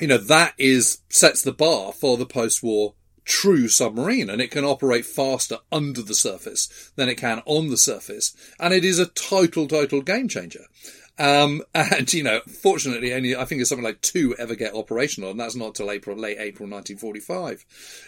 you 0.00 0.06
know, 0.06 0.18
that 0.18 0.54
is, 0.58 0.98
sets 1.08 1.42
the 1.42 1.52
bar 1.52 1.92
for 1.92 2.16
the 2.16 2.26
post-war 2.26 2.94
true 3.24 3.68
submarine 3.68 4.28
and 4.28 4.40
it 4.40 4.50
can 4.50 4.64
operate 4.64 5.06
faster 5.06 5.58
under 5.70 6.02
the 6.02 6.14
surface 6.14 6.92
than 6.96 7.08
it 7.08 7.16
can 7.16 7.42
on 7.46 7.68
the 7.68 7.76
surface. 7.76 8.34
And 8.58 8.74
it 8.74 8.84
is 8.84 8.98
a 8.98 9.06
total, 9.06 9.68
total 9.68 10.02
game 10.02 10.28
changer. 10.28 10.64
Um, 11.18 11.62
and 11.74 12.12
you 12.12 12.22
know, 12.22 12.40
fortunately, 12.40 13.12
only 13.12 13.36
I 13.36 13.44
think 13.44 13.60
it's 13.60 13.70
something 13.70 13.84
like 13.84 14.00
two 14.00 14.34
ever 14.38 14.54
get 14.54 14.74
operational, 14.74 15.30
and 15.30 15.40
that's 15.40 15.56
not 15.56 15.74
till 15.74 15.90
April, 15.90 16.16
late 16.16 16.38
April 16.38 16.68
1945. 16.68 17.64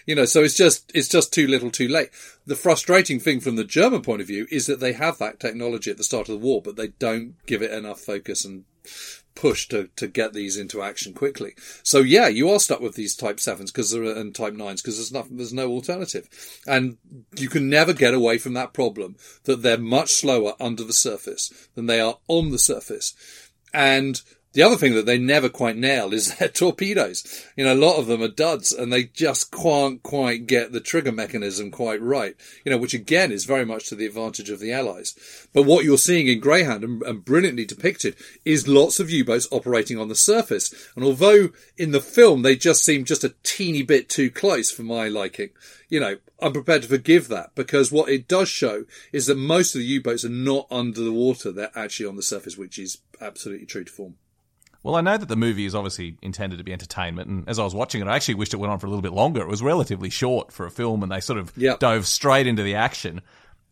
You 0.07 0.15
know, 0.15 0.25
so 0.25 0.43
it's 0.43 0.57
just 0.57 0.91
it's 0.95 1.09
just 1.09 1.33
too 1.33 1.47
little, 1.47 1.71
too 1.71 1.89
late. 1.89 2.11
The 2.47 2.57
frustrating 2.57 3.21
thing 3.21 3.41
from 3.41 3.57
the 3.57 3.65
German 3.65 4.03
point 4.03 4.21
of 4.21 4.27
view 4.27 4.47
is 4.51 4.67
that 4.67 4.81
they 4.81 4.93
have 4.93 5.19
that 5.19 5.41
technology 5.41 5.91
at 5.91 5.97
the 5.97 6.05
start 6.05 6.29
of 6.29 6.41
the 6.41 6.47
war, 6.47 6.63
but 6.63 6.77
they 6.77 6.89
don't 6.89 7.35
give 7.47 7.63
it 7.63 7.73
enough 7.73 8.01
focus 8.01 8.45
and 8.45 8.65
push 9.35 9.69
to, 9.69 9.89
to 9.97 10.07
get 10.07 10.33
these 10.33 10.57
into 10.57 10.83
action 10.83 11.13
quickly. 11.13 11.55
So 11.83 11.99
yeah, 12.01 12.29
you 12.29 12.51
are 12.51 12.61
stuck 12.61 12.81
with 12.81 12.95
these 12.95 13.17
type 13.17 13.41
sevens 13.41 13.71
because 13.71 13.91
there 13.91 14.03
are, 14.05 14.13
and 14.15 14.35
type 14.35 14.55
nines 14.55 14.83
because 14.83 14.97
there's 14.97 15.13
nothing, 15.13 15.37
there's 15.37 15.53
no 15.53 15.69
alternative. 15.71 16.29
And 16.67 16.99
you 17.37 17.49
can 17.49 17.69
never 17.69 17.93
get 17.93 18.15
away 18.15 18.39
from 18.39 18.55
that 18.55 18.73
problem 18.73 19.17
that 19.45 19.63
they're 19.63 19.79
much 19.79 20.13
slower 20.13 20.55
under 20.61 20.85
the 20.85 20.93
surface 20.93 21.69
than 21.75 21.87
they 21.87 22.01
are 22.01 22.19
on 22.29 22.51
the 22.51 22.59
surface. 22.59 23.15
And 23.73 24.21
the 24.55 24.63
other 24.63 24.77
thing 24.77 24.95
that 24.95 25.05
they 25.05 25.19
never 25.19 25.49
quite 25.49 25.77
nail 25.77 26.15
is 26.15 26.35
their 26.39 26.49
torpedoes. 26.49 27.45
You 27.57 27.65
know, 27.65 27.75
a 27.75 27.77
lot 27.77 27.99
of 27.99 28.07
them 28.07 28.23
are 28.23 28.29
duds 28.29 28.73
and 28.73 28.93
they 28.93 29.05
just 29.05 29.51
can't 29.51 30.03
quite 30.03 30.47
get 30.47 30.73
the 30.73 30.81
trigger 30.81 31.13
mechanism 31.13 31.71
quite 31.71 32.01
right. 32.01 32.37
You 32.65 32.71
know, 32.71 32.79
which 32.79 32.95
again 32.95 33.33
is 33.33 33.45
very 33.45 33.67
much 33.67 33.89
to 33.89 33.95
the 33.95 34.07
advantage 34.07 34.51
of 34.51 34.61
the 34.61 34.73
Allies. 34.73 35.49
But 35.53 35.65
what 35.65 35.85
you're 35.85 35.99
seeing 35.99 36.29
in 36.29 36.41
Greyhound 36.41 36.85
and, 36.85 37.03
and 37.03 37.25
brilliantly 37.25 37.65
depicted 37.65 38.17
is 38.45 38.69
lots 38.69 39.01
of 39.01 39.11
U-boats 39.11 39.49
operating 39.51 39.99
on 39.99 40.09
the 40.09 40.15
surface. 40.15 40.73
And 40.95 41.05
although 41.05 41.51
in 41.77 41.91
the 41.91 42.01
film 42.01 42.43
they 42.43 42.57
just 42.57 42.85
seem 42.85 43.05
just 43.05 43.25
a 43.25 43.35
teeny 43.43 43.83
bit 43.83 44.09
too 44.09 44.31
close 44.31 44.71
for 44.71 44.83
my 44.83 45.09
liking, 45.09 45.51
you 45.89 45.99
know, 45.99 46.17
I'm 46.41 46.53
prepared 46.53 46.83
to 46.83 46.89
forgive 46.89 47.29
that 47.29 47.55
because 47.55 47.91
what 47.91 48.09
it 48.09 48.29
does 48.29 48.49
show 48.49 48.85
is 49.13 49.27
that 49.27 49.37
most 49.37 49.75
of 49.75 49.81
the 49.81 49.87
U-boats 49.87 50.25
are 50.25 50.29
not 50.29 50.67
under 50.71 51.01
the 51.01 51.13
water. 51.13 51.51
They're 51.51 51.71
actually 51.75 52.07
on 52.07 52.17
the 52.17 52.23
surface, 52.23 52.57
which 52.57 52.79
is 52.79 52.99
absolutely 53.21 53.67
true 53.67 53.85
to 53.85 53.93
form. 53.93 54.17
Well, 54.85 54.97
I 54.97 55.01
know 55.01 55.17
that 55.17 55.31
the 55.31 55.37
movie 55.37 55.65
is 55.65 55.75
obviously 55.75 56.19
intended 56.21 56.59
to 56.59 56.63
be 56.65 56.73
entertainment, 56.73 57.29
and 57.31 57.49
as 57.49 57.59
I 57.59 57.65
was 57.65 57.75
watching 57.75 58.03
it, 58.03 58.07
I 58.07 58.15
actually 58.15 58.35
wished 58.35 58.53
it 58.53 58.59
went 58.59 58.71
on 58.71 58.79
for 58.79 58.87
a 58.87 58.91
little 58.91 59.03
bit 59.03 59.15
longer. 59.15 59.41
It 59.41 59.49
was 59.49 59.63
relatively 59.63 60.11
short 60.11 60.53
for 60.53 60.67
a 60.67 60.71
film, 60.71 61.03
and 61.03 61.11
they 61.11 61.21
sort 61.21 61.39
of 61.39 61.53
Yep. 61.57 61.81
dove 61.81 62.07
straight 62.07 62.47
into 62.47 62.63
the 62.63 62.75
action. 62.75 63.23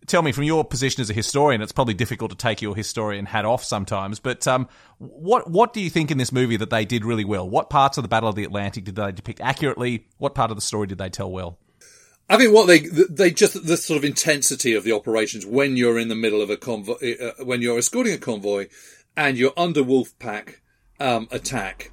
Tell 0.06 0.22
me, 0.22 0.32
from 0.32 0.44
your 0.44 0.64
position 0.64 1.02
as 1.02 1.10
a 1.10 1.12
historian, 1.12 1.60
it's 1.60 1.70
probably 1.70 1.92
difficult 1.94 2.30
to 2.30 2.36
take 2.36 2.62
your 2.62 2.74
historian 2.74 3.26
hat 3.26 3.44
off 3.44 3.62
sometimes. 3.62 4.20
But 4.20 4.48
um, 4.48 4.68
what 4.98 5.50
what 5.50 5.74
do 5.74 5.80
you 5.82 5.90
think 5.90 6.10
in 6.10 6.16
this 6.16 6.32
movie 6.32 6.56
that 6.56 6.70
they 6.70 6.84
did 6.86 7.04
really 7.04 7.24
well? 7.26 7.48
What 7.48 7.68
parts 7.68 7.98
of 7.98 8.02
the 8.02 8.08
Battle 8.08 8.30
of 8.30 8.34
the 8.34 8.42
Atlantic 8.44 8.84
did 8.84 8.96
they 8.96 9.12
depict 9.12 9.40
accurately? 9.42 10.06
What 10.16 10.34
part 10.34 10.50
of 10.50 10.56
the 10.56 10.62
story 10.62 10.86
did 10.86 10.96
they 10.98 11.10
tell 11.10 11.30
well? 11.30 11.58
I 12.30 12.38
think 12.38 12.54
what 12.54 12.66
they 12.66 12.80
they 13.10 13.30
just 13.30 13.66
the 13.66 13.76
sort 13.76 13.98
of 13.98 14.04
intensity 14.04 14.72
of 14.72 14.82
the 14.82 14.92
operations 14.92 15.44
when 15.44 15.76
you're 15.76 15.98
in 15.98 16.08
the 16.08 16.14
middle 16.14 16.40
of 16.40 16.48
a 16.48 16.56
convoy, 16.56 16.94
uh, 17.20 17.44
when 17.44 17.60
you're 17.60 17.78
escorting 17.78 18.14
a 18.14 18.18
convoy, 18.18 18.68
and 19.14 19.36
you're 19.36 19.52
under 19.58 19.82
Wolfpack 19.84 20.54
um, 21.02 21.28
attack. 21.30 21.90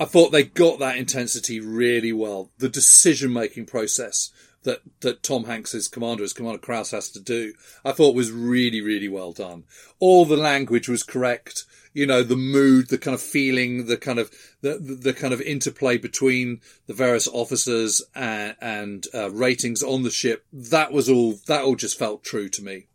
I 0.00 0.04
thought 0.04 0.32
they 0.32 0.44
got 0.44 0.78
that 0.80 0.96
intensity 0.96 1.60
really 1.60 2.12
well. 2.12 2.50
The 2.58 2.68
decision 2.68 3.32
making 3.32 3.66
process 3.66 4.30
that, 4.64 4.80
that 5.00 5.22
Tom 5.22 5.44
Hanks's 5.44 5.88
commander, 5.88 6.24
as 6.24 6.32
Commander 6.32 6.58
Krause, 6.58 6.90
has 6.90 7.10
to 7.10 7.20
do, 7.20 7.54
I 7.84 7.92
thought 7.92 8.16
was 8.16 8.32
really, 8.32 8.80
really 8.80 9.08
well 9.08 9.32
done. 9.32 9.64
All 10.00 10.24
the 10.24 10.36
language 10.36 10.88
was 10.88 11.02
correct. 11.02 11.64
You 11.92 12.06
know, 12.06 12.24
the 12.24 12.36
mood, 12.36 12.88
the 12.88 12.98
kind 12.98 13.14
of 13.14 13.22
feeling, 13.22 13.86
the 13.86 13.96
kind 13.96 14.18
of, 14.18 14.32
the, 14.62 14.78
the, 14.78 14.94
the 14.94 15.12
kind 15.12 15.32
of 15.32 15.40
interplay 15.40 15.96
between 15.96 16.60
the 16.86 16.94
various 16.94 17.28
officers 17.28 18.02
and, 18.16 18.56
and 18.60 19.06
uh, 19.14 19.30
ratings 19.30 19.82
on 19.82 20.02
the 20.02 20.10
ship. 20.10 20.44
That 20.52 20.92
was 20.92 21.08
all, 21.08 21.34
that 21.46 21.62
all 21.62 21.76
just 21.76 21.98
felt 21.98 22.24
true 22.24 22.48
to 22.48 22.64
me. 22.64 22.88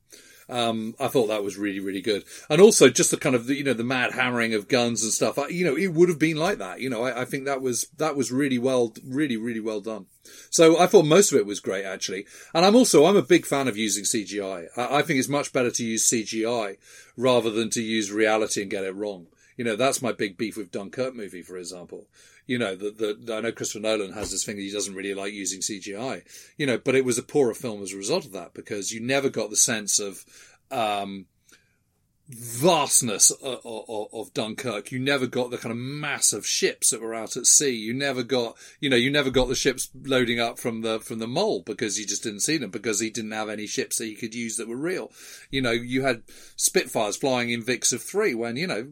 Um, 0.49 0.95
I 0.99 1.07
thought 1.07 1.27
that 1.27 1.43
was 1.43 1.57
really, 1.57 1.79
really 1.79 2.01
good. 2.01 2.23
And 2.49 2.59
also 2.59 2.89
just 2.89 3.11
the 3.11 3.17
kind 3.17 3.35
of, 3.35 3.49
you 3.49 3.63
know, 3.63 3.73
the 3.73 3.83
mad 3.83 4.13
hammering 4.13 4.53
of 4.53 4.67
guns 4.67 5.03
and 5.03 5.13
stuff. 5.13 5.37
I, 5.37 5.47
you 5.47 5.63
know, 5.63 5.77
it 5.77 5.93
would 5.93 6.09
have 6.09 6.17
been 6.17 6.37
like 6.37 6.57
that. 6.57 6.79
You 6.81 6.89
know, 6.89 7.03
I, 7.03 7.21
I, 7.21 7.25
think 7.25 7.45
that 7.45 7.61
was, 7.61 7.87
that 7.97 8.15
was 8.15 8.31
really 8.31 8.57
well, 8.57 8.93
really, 9.05 9.37
really 9.37 9.59
well 9.59 9.79
done. 9.79 10.07
So 10.49 10.79
I 10.79 10.87
thought 10.87 11.05
most 11.05 11.31
of 11.31 11.37
it 11.37 11.45
was 11.45 11.59
great, 11.59 11.85
actually. 11.85 12.25
And 12.53 12.65
I'm 12.65 12.75
also, 12.75 13.05
I'm 13.05 13.15
a 13.15 13.21
big 13.21 13.45
fan 13.45 13.67
of 13.67 13.77
using 13.77 14.03
CGI. 14.03 14.67
I, 14.75 14.97
I 14.97 15.01
think 15.03 15.19
it's 15.19 15.29
much 15.29 15.53
better 15.53 15.71
to 15.71 15.85
use 15.85 16.09
CGI 16.09 16.77
rather 17.15 17.51
than 17.51 17.69
to 17.71 17.81
use 17.81 18.11
reality 18.11 18.63
and 18.63 18.71
get 18.71 18.83
it 18.83 18.95
wrong. 18.95 19.27
You 19.55 19.65
know, 19.65 19.75
that's 19.75 20.01
my 20.01 20.13
big 20.13 20.37
beef 20.37 20.57
with 20.57 20.71
Dunkirk 20.71 21.13
movie, 21.15 21.41
for 21.41 21.57
example. 21.57 22.07
You 22.49 22.57
know, 22.57 22.75
the, 22.75 23.15
the, 23.21 23.35
I 23.35 23.41
know 23.41 23.51
Christopher 23.51 23.83
Nolan 23.83 24.13
has 24.13 24.31
this 24.31 24.43
thing 24.43 24.55
that 24.55 24.63
he 24.63 24.71
doesn't 24.71 24.95
really 24.95 25.13
like 25.13 25.33
using 25.33 25.59
CGI, 25.59 26.23
you 26.57 26.65
know, 26.65 26.79
but 26.79 26.95
it 26.95 27.05
was 27.05 27.19
a 27.19 27.23
poorer 27.23 27.53
film 27.53 27.83
as 27.83 27.93
a 27.93 27.97
result 27.97 28.25
of 28.25 28.31
that 28.31 28.55
because 28.55 28.91
you 28.91 28.99
never 28.99 29.29
got 29.29 29.51
the 29.51 29.55
sense 29.55 29.99
of, 29.99 30.25
um, 30.71 31.27
vastness 32.29 33.31
of, 33.31 33.59
of, 33.65 34.07
of, 34.13 34.33
Dunkirk. 34.33 34.91
You 34.91 34.99
never 34.99 35.25
got 35.25 35.49
the 35.49 35.57
kind 35.57 35.71
of 35.71 35.77
mass 35.77 36.31
of 36.31 36.45
ships 36.45 36.91
that 36.91 37.01
were 37.01 37.15
out 37.15 37.35
at 37.35 37.47
sea. 37.47 37.71
You 37.71 37.93
never 37.93 38.21
got, 38.21 38.55
you 38.79 38.89
know, 38.89 38.95
you 38.95 39.09
never 39.09 39.31
got 39.31 39.47
the 39.47 39.55
ships 39.55 39.89
loading 40.03 40.39
up 40.39 40.59
from 40.59 40.81
the 40.81 40.99
from 40.99 41.17
the 41.17 41.27
mole 41.27 41.61
because 41.65 41.99
you 41.99 42.05
just 42.05 42.21
didn't 42.21 42.41
see 42.41 42.57
them 42.57 42.69
because 42.69 42.99
he 42.99 43.09
didn't 43.09 43.31
have 43.31 43.49
any 43.49 43.65
ships 43.65 43.97
that 43.97 44.05
he 44.05 44.13
could 44.13 44.35
use 44.35 44.57
that 44.57 44.67
were 44.67 44.77
real. 44.77 45.11
You 45.49 45.61
know, 45.61 45.71
you 45.71 46.03
had 46.03 46.21
Spitfires 46.55 47.17
flying 47.17 47.49
in 47.49 47.63
Vics 47.63 47.91
of 47.91 48.03
three 48.03 48.35
when 48.35 48.57
you 48.57 48.67
know 48.67 48.89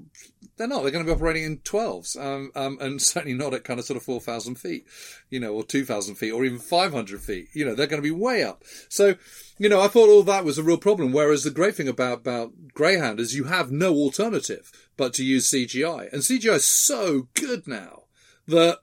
they're 0.58 0.68
not. 0.68 0.82
They're 0.82 0.92
going 0.92 1.06
to 1.06 1.12
be 1.12 1.16
operating 1.16 1.44
in 1.44 1.60
twelves, 1.60 2.16
um, 2.16 2.52
um, 2.56 2.80
and 2.82 3.00
certainly 3.02 3.38
not 3.38 3.54
at 3.54 3.64
kind 3.64 3.80
of 3.80 3.86
sort 3.86 3.98
of 3.98 4.04
four 4.04 4.20
thousand 4.20 4.56
feet, 4.56 4.88
you 5.30 5.40
know, 5.40 5.54
or 5.54 5.64
two 5.64 5.86
thousand 5.86 6.16
feet, 6.16 6.32
or 6.32 6.44
even 6.44 6.58
five 6.58 6.92
hundred 6.92 7.22
feet. 7.22 7.50
You 7.54 7.66
know, 7.66 7.76
they're 7.76 7.86
going 7.86 8.02
to 8.02 8.08
be 8.08 8.12
way 8.12 8.44
up. 8.44 8.64
So 8.90 9.16
you 9.58 9.70
know, 9.70 9.82
I 9.82 9.88
thought 9.88 10.10
all 10.10 10.24
that 10.24 10.46
was 10.46 10.58
a 10.58 10.64
real 10.64 10.78
problem. 10.78 11.12
Whereas 11.12 11.44
the 11.44 11.52
great 11.52 11.76
thing 11.76 11.88
about, 11.88 12.20
about 12.20 12.52
Greyhound 12.74 13.20
is 13.20 13.36
you 13.36 13.46
have 13.46 13.72
no 13.72 13.94
alternative 13.94 14.72
but 14.96 15.14
to 15.16 15.24
use 15.24 15.52
CGI. 15.52 16.12
And 16.12 16.22
CGI 16.22 16.56
is 16.56 16.66
so 16.66 17.28
good 17.34 17.68
now 17.68 18.04
that 18.48 18.80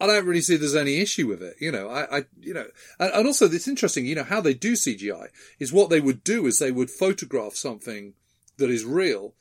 I 0.00 0.06
don't 0.06 0.26
really 0.26 0.40
see 0.40 0.56
there's 0.56 0.74
any 0.74 0.98
issue 0.98 1.26
with 1.26 1.42
it. 1.42 1.56
You 1.60 1.70
know, 1.70 1.88
I, 1.88 2.18
I 2.18 2.24
you 2.40 2.54
know, 2.54 2.66
and, 2.98 3.12
and, 3.12 3.26
also 3.26 3.46
it's 3.46 3.68
interesting, 3.68 4.06
you 4.06 4.14
know, 4.14 4.24
how 4.24 4.40
they 4.40 4.54
do 4.54 4.72
CGI 4.72 5.28
is 5.58 5.72
what 5.72 5.90
they 5.90 6.00
would 6.00 6.24
do 6.24 6.46
is 6.46 6.58
they 6.58 6.72
would 6.72 6.90
photograph 6.90 7.54
something 7.54 8.14
that 8.56 8.70
is 8.70 8.84
real 8.84 9.34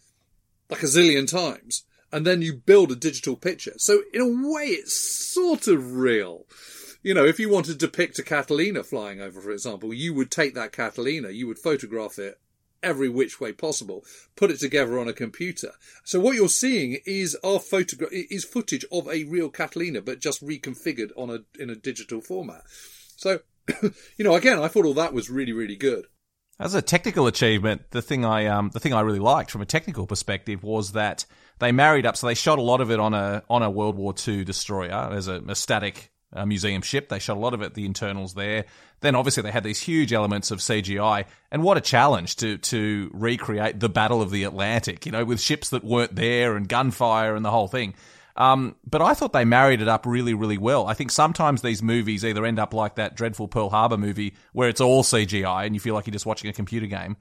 like 0.69 0.83
a 0.83 0.87
zillion 0.87 1.29
times 1.29 1.83
and 2.11 2.25
then 2.25 2.41
you 2.41 2.53
build 2.53 2.91
a 2.91 2.95
digital 2.95 3.35
picture. 3.35 3.73
So 3.77 4.01
in 4.13 4.21
a 4.21 4.51
way, 4.51 4.65
it's 4.65 4.93
sort 4.93 5.67
of 5.67 5.93
real 5.93 6.45
you 7.01 7.13
know, 7.13 7.25
if 7.25 7.39
you 7.39 7.49
wanted 7.49 7.79
to 7.79 7.87
depict 7.87 8.19
a 8.19 8.23
Catalina 8.23 8.83
flying 8.83 9.21
over, 9.21 9.39
for 9.39 9.51
example, 9.51 9.93
you 9.93 10.13
would 10.13 10.31
take 10.31 10.53
that 10.55 10.71
Catalina, 10.71 11.29
you 11.29 11.47
would 11.47 11.59
photograph 11.59 12.19
it 12.19 12.39
every 12.81 13.09
which 13.09 13.39
way 13.39 13.51
possible, 13.51 14.05
put 14.35 14.51
it 14.51 14.59
together 14.59 14.99
on 14.99 15.07
a 15.07 15.13
computer. 15.13 15.71
So 16.03 16.19
what 16.19 16.35
you're 16.35 16.49
seeing 16.49 16.99
is 17.05 17.37
our 17.43 17.59
photograph 17.59 18.11
is 18.11 18.43
footage 18.43 18.85
of 18.91 19.07
a 19.07 19.23
real 19.25 19.49
Catalina, 19.49 20.01
but 20.01 20.19
just 20.19 20.45
reconfigured 20.45 21.11
on 21.15 21.29
a 21.29 21.61
in 21.61 21.69
a 21.69 21.75
digital 21.75 22.21
format. 22.21 22.63
So, 23.15 23.39
you 23.81 24.23
know, 24.25 24.35
again, 24.35 24.59
I 24.59 24.67
thought 24.67 24.85
all 24.85 24.93
that 24.95 25.13
was 25.13 25.29
really, 25.29 25.53
really 25.53 25.75
good. 25.75 26.05
As 26.59 26.73
a 26.73 26.81
technical 26.81 27.27
achievement, 27.27 27.83
the 27.91 28.01
thing 28.01 28.25
I 28.25 28.47
um 28.47 28.71
the 28.73 28.79
thing 28.79 28.93
I 28.93 29.01
really 29.01 29.19
liked 29.19 29.51
from 29.51 29.61
a 29.61 29.65
technical 29.65 30.05
perspective 30.05 30.63
was 30.63 30.91
that 30.91 31.25
they 31.59 31.71
married 31.71 32.05
up. 32.05 32.17
So 32.17 32.27
they 32.27 32.33
shot 32.33 32.59
a 32.59 32.63
lot 32.63 32.81
of 32.81 32.91
it 32.91 32.99
on 32.99 33.13
a 33.13 33.43
on 33.49 33.63
a 33.63 33.69
World 33.69 33.95
War 33.95 34.13
II 34.27 34.43
destroyer 34.43 35.09
as 35.13 35.27
a, 35.27 35.41
a 35.47 35.55
static 35.55 36.11
a 36.33 36.45
museum 36.45 36.81
ship. 36.81 37.09
They 37.09 37.19
shot 37.19 37.37
a 37.37 37.39
lot 37.39 37.53
of 37.53 37.61
it, 37.61 37.73
the 37.73 37.85
internals 37.85 38.33
there. 38.33 38.65
Then 39.01 39.15
obviously 39.15 39.43
they 39.43 39.51
had 39.51 39.63
these 39.63 39.79
huge 39.79 40.13
elements 40.13 40.51
of 40.51 40.59
CGI. 40.59 41.25
And 41.51 41.63
what 41.63 41.77
a 41.77 41.81
challenge 41.81 42.35
to, 42.37 42.57
to 42.57 43.09
recreate 43.13 43.79
the 43.79 43.89
Battle 43.89 44.21
of 44.21 44.31
the 44.31 44.43
Atlantic, 44.43 45.05
you 45.05 45.11
know, 45.11 45.25
with 45.25 45.39
ships 45.39 45.69
that 45.69 45.83
weren't 45.83 46.15
there 46.15 46.55
and 46.55 46.67
gunfire 46.67 47.35
and 47.35 47.43
the 47.43 47.51
whole 47.51 47.67
thing. 47.67 47.95
Um, 48.35 48.75
but 48.89 49.01
I 49.01 49.13
thought 49.15 49.33
they 49.33 49.43
married 49.43 49.81
it 49.81 49.87
up 49.87 50.05
really, 50.05 50.33
really 50.33 50.57
well. 50.57 50.87
I 50.87 50.93
think 50.93 51.11
sometimes 51.11 51.61
these 51.61 51.83
movies 51.83 52.23
either 52.23 52.45
end 52.45 52.57
up 52.57 52.73
like 52.73 52.95
that 52.95 53.15
dreadful 53.15 53.49
Pearl 53.49 53.69
Harbor 53.69 53.97
movie 53.97 54.35
where 54.53 54.69
it's 54.69 54.79
all 54.79 55.03
CGI 55.03 55.65
and 55.65 55.75
you 55.75 55.79
feel 55.81 55.93
like 55.93 56.07
you're 56.07 56.13
just 56.13 56.25
watching 56.25 56.49
a 56.49 56.53
computer 56.53 56.85
game. 56.85 57.17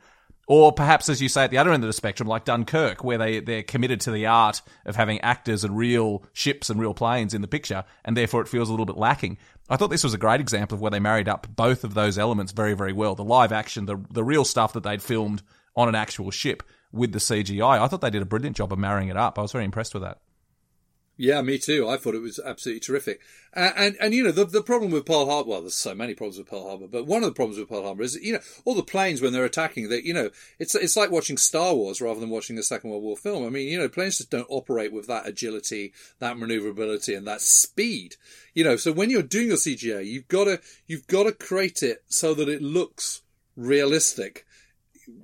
Or 0.51 0.73
perhaps, 0.73 1.11
as 1.11 1.21
you 1.21 1.29
say, 1.29 1.45
at 1.45 1.51
the 1.51 1.59
other 1.59 1.73
end 1.73 1.85
of 1.85 1.89
the 1.89 1.93
spectrum, 1.93 2.27
like 2.27 2.47
Dunkirk, 2.47 3.05
where 3.05 3.19
they, 3.19 3.41
they're 3.41 3.63
committed 3.63 4.01
to 4.01 4.11
the 4.11 4.25
art 4.25 4.63
of 4.87 4.97
having 4.97 5.21
actors 5.21 5.63
and 5.63 5.77
real 5.77 6.23
ships 6.33 6.71
and 6.71 6.81
real 6.81 6.95
planes 6.95 7.35
in 7.35 7.43
the 7.43 7.49
picture, 7.49 7.85
and 8.03 8.17
therefore 8.17 8.41
it 8.41 8.49
feels 8.49 8.71
a 8.71 8.73
little 8.73 8.87
bit 8.87 8.97
lacking. 8.97 9.37
I 9.69 9.77
thought 9.77 9.91
this 9.91 10.05
was 10.05 10.15
a 10.15 10.19
great 10.19 10.41
example 10.41 10.75
of 10.75 10.81
where 10.81 10.91
they 10.91 11.01
married 11.01 11.29
up 11.29 11.47
both 11.55 11.85
of 11.85 11.93
those 11.93 12.17
elements 12.17 12.53
very, 12.53 12.73
very 12.73 12.95
well. 12.95 13.15
The 13.15 13.25
live 13.25 13.53
action, 13.53 13.85
the, 13.85 14.03
the 14.11 14.25
real 14.25 14.45
stuff 14.45 14.73
that 14.73 14.85
they'd 14.85 15.03
filmed 15.03 15.43
on 15.77 15.87
an 15.87 15.95
actual 15.95 16.31
ship 16.31 16.63
with 16.93 17.13
the 17.13 17.19
CGI. 17.19 17.79
I 17.79 17.87
thought 17.87 18.01
they 18.01 18.09
did 18.09 18.23
a 18.23 18.27
brilliant 18.27 18.57
job 18.57 18.73
of 18.73 18.79
marrying 18.79 19.11
it 19.11 19.19
up. 19.19 19.39
I 19.39 19.43
was 19.43 19.53
very 19.53 19.67
impressed 19.67 19.93
with 19.93 20.03
that. 20.03 20.19
Yeah, 21.21 21.43
me 21.43 21.59
too. 21.59 21.89
I 21.89 21.97
thought 21.97 22.15
it 22.15 22.23
was 22.23 22.39
absolutely 22.39 22.79
terrific. 22.79 23.21
And, 23.53 23.75
and, 23.77 23.97
and, 24.01 24.15
you 24.15 24.23
know, 24.23 24.31
the, 24.31 24.45
the 24.45 24.63
problem 24.63 24.93
with 24.93 25.05
Pearl 25.05 25.27
Harbor, 25.27 25.51
well, 25.51 25.61
there's 25.63 25.75
so 25.75 25.93
many 25.93 26.15
problems 26.15 26.39
with 26.39 26.47
Pearl 26.47 26.69
Harbor, 26.69 26.87
but 26.87 27.07
one 27.07 27.25
of 27.25 27.29
the 27.29 27.35
problems 27.35 27.59
with 27.59 27.69
Pearl 27.69 27.83
Harbor 27.83 28.05
is, 28.05 28.15
you 28.23 28.35
know, 28.35 28.39
all 28.65 28.77
the 28.77 28.85
planes 28.85 29.21
when 29.21 29.33
they're 29.33 29.45
attacking, 29.45 29.89
that, 29.89 30.05
you 30.05 30.15
know, 30.15 30.31
it's, 30.61 30.77
it's 30.77 30.97
like 30.97 31.11
watching 31.11 31.37
Star 31.37 31.75
Wars 31.75 32.01
rather 32.01 32.21
than 32.21 32.31
watching 32.31 32.57
a 32.57 32.63
Second 32.63 32.91
World 32.91 33.03
War 33.03 33.17
film. 33.17 33.45
I 33.45 33.49
mean, 33.49 33.67
you 33.67 33.81
know, 33.81 33.89
planes 33.89 34.19
just 34.19 34.31
don't 34.31 34.47
operate 34.49 34.93
with 34.93 35.09
that 35.09 35.27
agility, 35.27 35.93
that 36.21 36.39
maneuverability 36.39 37.15
and 37.15 37.27
that 37.27 37.41
speed. 37.41 38.15
You 38.55 38.63
know, 38.63 38.77
so 38.77 38.93
when 38.93 39.11
you're 39.11 39.23
doing 39.23 39.49
your 39.49 39.57
CGI, 39.57 40.07
you've 40.07 40.29
got 40.29 40.45
to, 40.45 40.61
you've 40.87 41.09
got 41.09 41.25
to 41.25 41.33
create 41.33 41.83
it 41.83 42.05
so 42.07 42.33
that 42.35 42.49
it 42.49 42.63
looks 42.63 43.23
realistic 43.57 44.47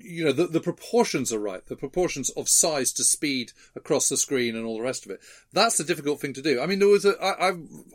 you 0.05 0.25
know, 0.25 0.33
the, 0.33 0.47
the 0.47 0.61
proportions 0.61 1.33
are 1.33 1.39
right. 1.39 1.65
The 1.67 1.77
proportions 1.77 2.31
of 2.31 2.49
size 2.49 2.93
to 2.93 3.05
speed 3.05 3.53
across 3.75 4.09
the 4.09 4.17
screen 4.17 4.55
and 4.55 4.67
all 4.67 4.77
the 4.77 4.83
rest 4.83 5.05
of 5.05 5.11
it. 5.11 5.21
That's 5.53 5.79
the 5.79 5.85
difficult 5.85 6.21
thing 6.21 6.35
to 6.35 6.43
do. 6.43 6.61
I 6.61 6.67
mean, 6.67 6.79
there 6.79 6.89
was 6.89 7.05
a, 7.05 7.21
I, 7.23 7.49
I, 7.49 7.53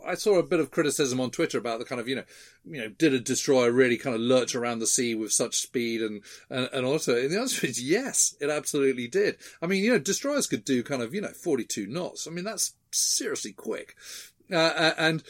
I 0.08 0.14
saw 0.14 0.38
a 0.38 0.42
bit 0.42 0.60
of 0.60 0.70
criticism 0.70 1.20
on 1.20 1.30
Twitter 1.30 1.58
about 1.58 1.78
the 1.78 1.84
kind 1.84 2.00
of, 2.00 2.08
you 2.08 2.16
know, 2.16 2.24
you 2.64 2.80
know, 2.80 2.88
did 2.88 3.14
a 3.14 3.20
destroyer 3.20 3.70
really 3.70 3.96
kind 3.96 4.14
of 4.14 4.20
lurch 4.20 4.54
around 4.54 4.80
the 4.80 4.86
sea 4.86 5.14
with 5.14 5.32
such 5.32 5.56
speed 5.56 6.02
and, 6.02 6.22
and, 6.50 6.68
and 6.72 6.86
also, 6.86 7.16
and 7.16 7.30
the 7.30 7.40
answer 7.40 7.66
is 7.66 7.82
yes, 7.82 8.34
it 8.40 8.50
absolutely 8.50 9.06
did. 9.06 9.36
I 9.62 9.66
mean, 9.66 9.84
you 9.84 9.92
know, 9.92 9.98
destroyers 9.98 10.46
could 10.46 10.64
do 10.64 10.82
kind 10.82 11.02
of, 11.02 11.14
you 11.14 11.20
know, 11.20 11.28
42 11.28 11.86
knots. 11.86 12.26
I 12.26 12.30
mean, 12.30 12.44
that's 12.44 12.74
seriously 12.90 13.52
quick. 13.52 13.94
Uh, 14.50 14.56
uh 14.56 14.94
and, 14.98 15.22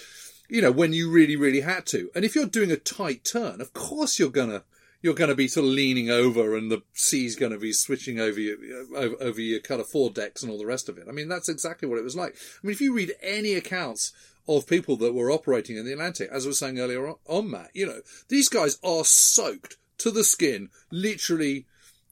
you 0.48 0.62
know, 0.62 0.72
when 0.72 0.92
you 0.92 1.10
really, 1.10 1.36
really 1.36 1.60
had 1.60 1.86
to. 1.86 2.10
And 2.14 2.24
if 2.24 2.34
you're 2.34 2.46
doing 2.46 2.72
a 2.72 2.76
tight 2.76 3.24
turn, 3.24 3.60
of 3.60 3.72
course 3.72 4.18
you're 4.18 4.30
gonna, 4.30 4.64
you're 5.02 5.14
going 5.14 5.30
to 5.30 5.36
be 5.36 5.48
sort 5.48 5.66
of 5.66 5.72
leaning 5.72 6.10
over 6.10 6.56
and 6.56 6.70
the 6.70 6.82
sea's 6.92 7.36
going 7.36 7.52
to 7.52 7.58
be 7.58 7.72
switching 7.72 8.20
over 8.20 8.38
your, 8.38 8.56
over, 8.94 9.16
over 9.20 9.40
your 9.40 9.60
kind 9.60 9.80
of 9.80 9.88
foredecks 9.88 10.42
and 10.42 10.50
all 10.50 10.58
the 10.58 10.66
rest 10.66 10.88
of 10.88 10.98
it. 10.98 11.06
I 11.08 11.12
mean, 11.12 11.28
that's 11.28 11.48
exactly 11.48 11.88
what 11.88 11.98
it 11.98 12.04
was 12.04 12.16
like. 12.16 12.34
I 12.34 12.66
mean, 12.66 12.72
if 12.72 12.80
you 12.80 12.94
read 12.94 13.12
any 13.22 13.54
accounts 13.54 14.12
of 14.46 14.66
people 14.66 14.96
that 14.96 15.14
were 15.14 15.30
operating 15.30 15.76
in 15.76 15.86
the 15.86 15.92
Atlantic, 15.92 16.28
as 16.30 16.44
I 16.44 16.48
was 16.48 16.58
saying 16.58 16.78
earlier 16.78 17.14
on, 17.26 17.50
Matt, 17.50 17.70
you 17.72 17.86
know, 17.86 18.00
these 18.28 18.48
guys 18.48 18.78
are 18.82 19.04
soaked 19.04 19.76
to 19.98 20.10
the 20.10 20.24
skin, 20.24 20.68
literally 20.90 21.66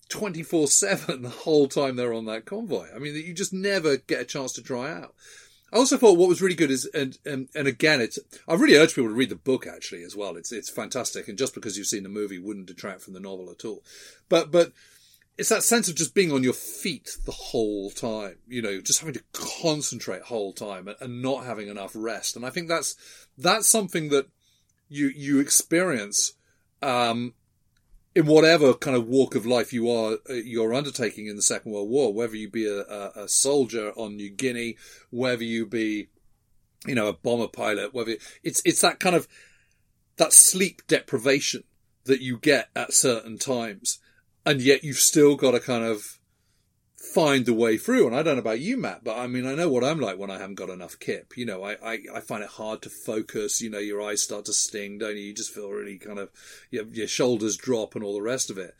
24 0.08 0.68
7 0.68 1.22
the 1.22 1.28
whole 1.28 1.68
time 1.68 1.96
they're 1.96 2.14
on 2.14 2.26
that 2.26 2.46
convoy. 2.46 2.88
I 2.94 2.98
mean, 2.98 3.14
you 3.14 3.34
just 3.34 3.52
never 3.52 3.96
get 3.96 4.20
a 4.20 4.24
chance 4.24 4.52
to 4.54 4.62
dry 4.62 4.90
out. 4.90 5.14
I 5.72 5.76
also 5.76 5.98
thought 5.98 6.16
what 6.16 6.28
was 6.28 6.40
really 6.40 6.54
good 6.54 6.70
is, 6.70 6.86
and, 6.86 7.18
and, 7.26 7.48
and 7.54 7.68
again, 7.68 8.00
it's, 8.00 8.18
I 8.46 8.54
really 8.54 8.76
urge 8.76 8.94
people 8.94 9.10
to 9.10 9.14
read 9.14 9.28
the 9.28 9.36
book 9.36 9.66
actually 9.66 10.02
as 10.02 10.16
well. 10.16 10.36
It's, 10.36 10.50
it's 10.50 10.70
fantastic. 10.70 11.28
And 11.28 11.36
just 11.36 11.54
because 11.54 11.76
you've 11.76 11.86
seen 11.86 12.04
the 12.04 12.08
movie 12.08 12.38
wouldn't 12.38 12.66
detract 12.66 13.02
from 13.02 13.12
the 13.12 13.20
novel 13.20 13.50
at 13.50 13.64
all. 13.64 13.82
But, 14.28 14.50
but 14.50 14.72
it's 15.36 15.50
that 15.50 15.62
sense 15.62 15.88
of 15.88 15.94
just 15.94 16.14
being 16.14 16.32
on 16.32 16.42
your 16.42 16.54
feet 16.54 17.18
the 17.26 17.32
whole 17.32 17.90
time, 17.90 18.36
you 18.48 18.62
know, 18.62 18.80
just 18.80 19.00
having 19.00 19.14
to 19.14 19.22
concentrate 19.32 20.22
whole 20.22 20.52
time 20.52 20.88
and, 20.88 20.96
and 21.00 21.22
not 21.22 21.44
having 21.44 21.68
enough 21.68 21.92
rest. 21.94 22.34
And 22.34 22.46
I 22.46 22.50
think 22.50 22.68
that's, 22.68 22.96
that's 23.36 23.68
something 23.68 24.08
that 24.08 24.26
you, 24.88 25.08
you 25.08 25.38
experience, 25.38 26.32
um, 26.82 27.34
in 28.18 28.26
whatever 28.26 28.74
kind 28.74 28.96
of 28.96 29.06
walk 29.06 29.36
of 29.36 29.46
life 29.46 29.72
you 29.72 29.88
are 29.88 30.18
uh, 30.28 30.32
you're 30.32 30.74
undertaking 30.74 31.28
in 31.28 31.36
the 31.36 31.42
Second 31.42 31.70
World 31.70 31.88
War, 31.88 32.12
whether 32.12 32.34
you 32.34 32.50
be 32.50 32.66
a, 32.66 33.12
a, 33.14 33.28
soldier 33.28 33.92
on 33.92 34.16
New 34.16 34.28
Guinea, 34.28 34.76
whether 35.10 35.44
you 35.44 35.64
be, 35.64 36.08
you 36.84 36.96
know, 36.96 37.06
a 37.06 37.12
bomber 37.12 37.46
pilot, 37.46 37.94
whether 37.94 38.16
it's 38.42 38.60
it's 38.64 38.80
that 38.80 38.98
kind 38.98 39.14
of 39.14 39.28
that 40.16 40.32
sleep 40.32 40.82
deprivation 40.88 41.62
that 42.06 42.20
you 42.20 42.38
get 42.38 42.70
at 42.74 42.92
certain 42.92 43.38
times, 43.38 44.00
and 44.44 44.60
yet 44.60 44.82
you've 44.82 44.96
still 44.96 45.36
got 45.36 45.52
to 45.52 45.60
kind 45.60 45.84
of 45.84 46.17
find 46.98 47.46
the 47.46 47.54
way 47.54 47.78
through. 47.78 48.06
And 48.06 48.16
I 48.16 48.22
don't 48.22 48.34
know 48.34 48.40
about 48.40 48.60
you, 48.60 48.76
Matt, 48.76 49.04
but 49.04 49.16
I 49.16 49.28
mean, 49.28 49.46
I 49.46 49.54
know 49.54 49.68
what 49.68 49.84
I'm 49.84 50.00
like 50.00 50.18
when 50.18 50.30
I 50.30 50.38
haven't 50.38 50.56
got 50.56 50.68
enough 50.68 50.98
kip. 50.98 51.36
You 51.36 51.46
know, 51.46 51.62
I, 51.62 51.76
I, 51.82 51.98
I 52.14 52.20
find 52.20 52.42
it 52.42 52.50
hard 52.50 52.82
to 52.82 52.90
focus. 52.90 53.62
You 53.62 53.70
know, 53.70 53.78
your 53.78 54.02
eyes 54.02 54.22
start 54.22 54.46
to 54.46 54.52
sting, 54.52 54.98
don't 54.98 55.16
you? 55.16 55.22
You 55.22 55.32
just 55.32 55.54
feel 55.54 55.70
really 55.70 55.98
kind 55.98 56.18
of, 56.18 56.30
your, 56.70 56.84
your 56.86 57.06
shoulders 57.06 57.56
drop 57.56 57.94
and 57.94 58.02
all 58.02 58.14
the 58.14 58.22
rest 58.22 58.50
of 58.50 58.58
it. 58.58 58.74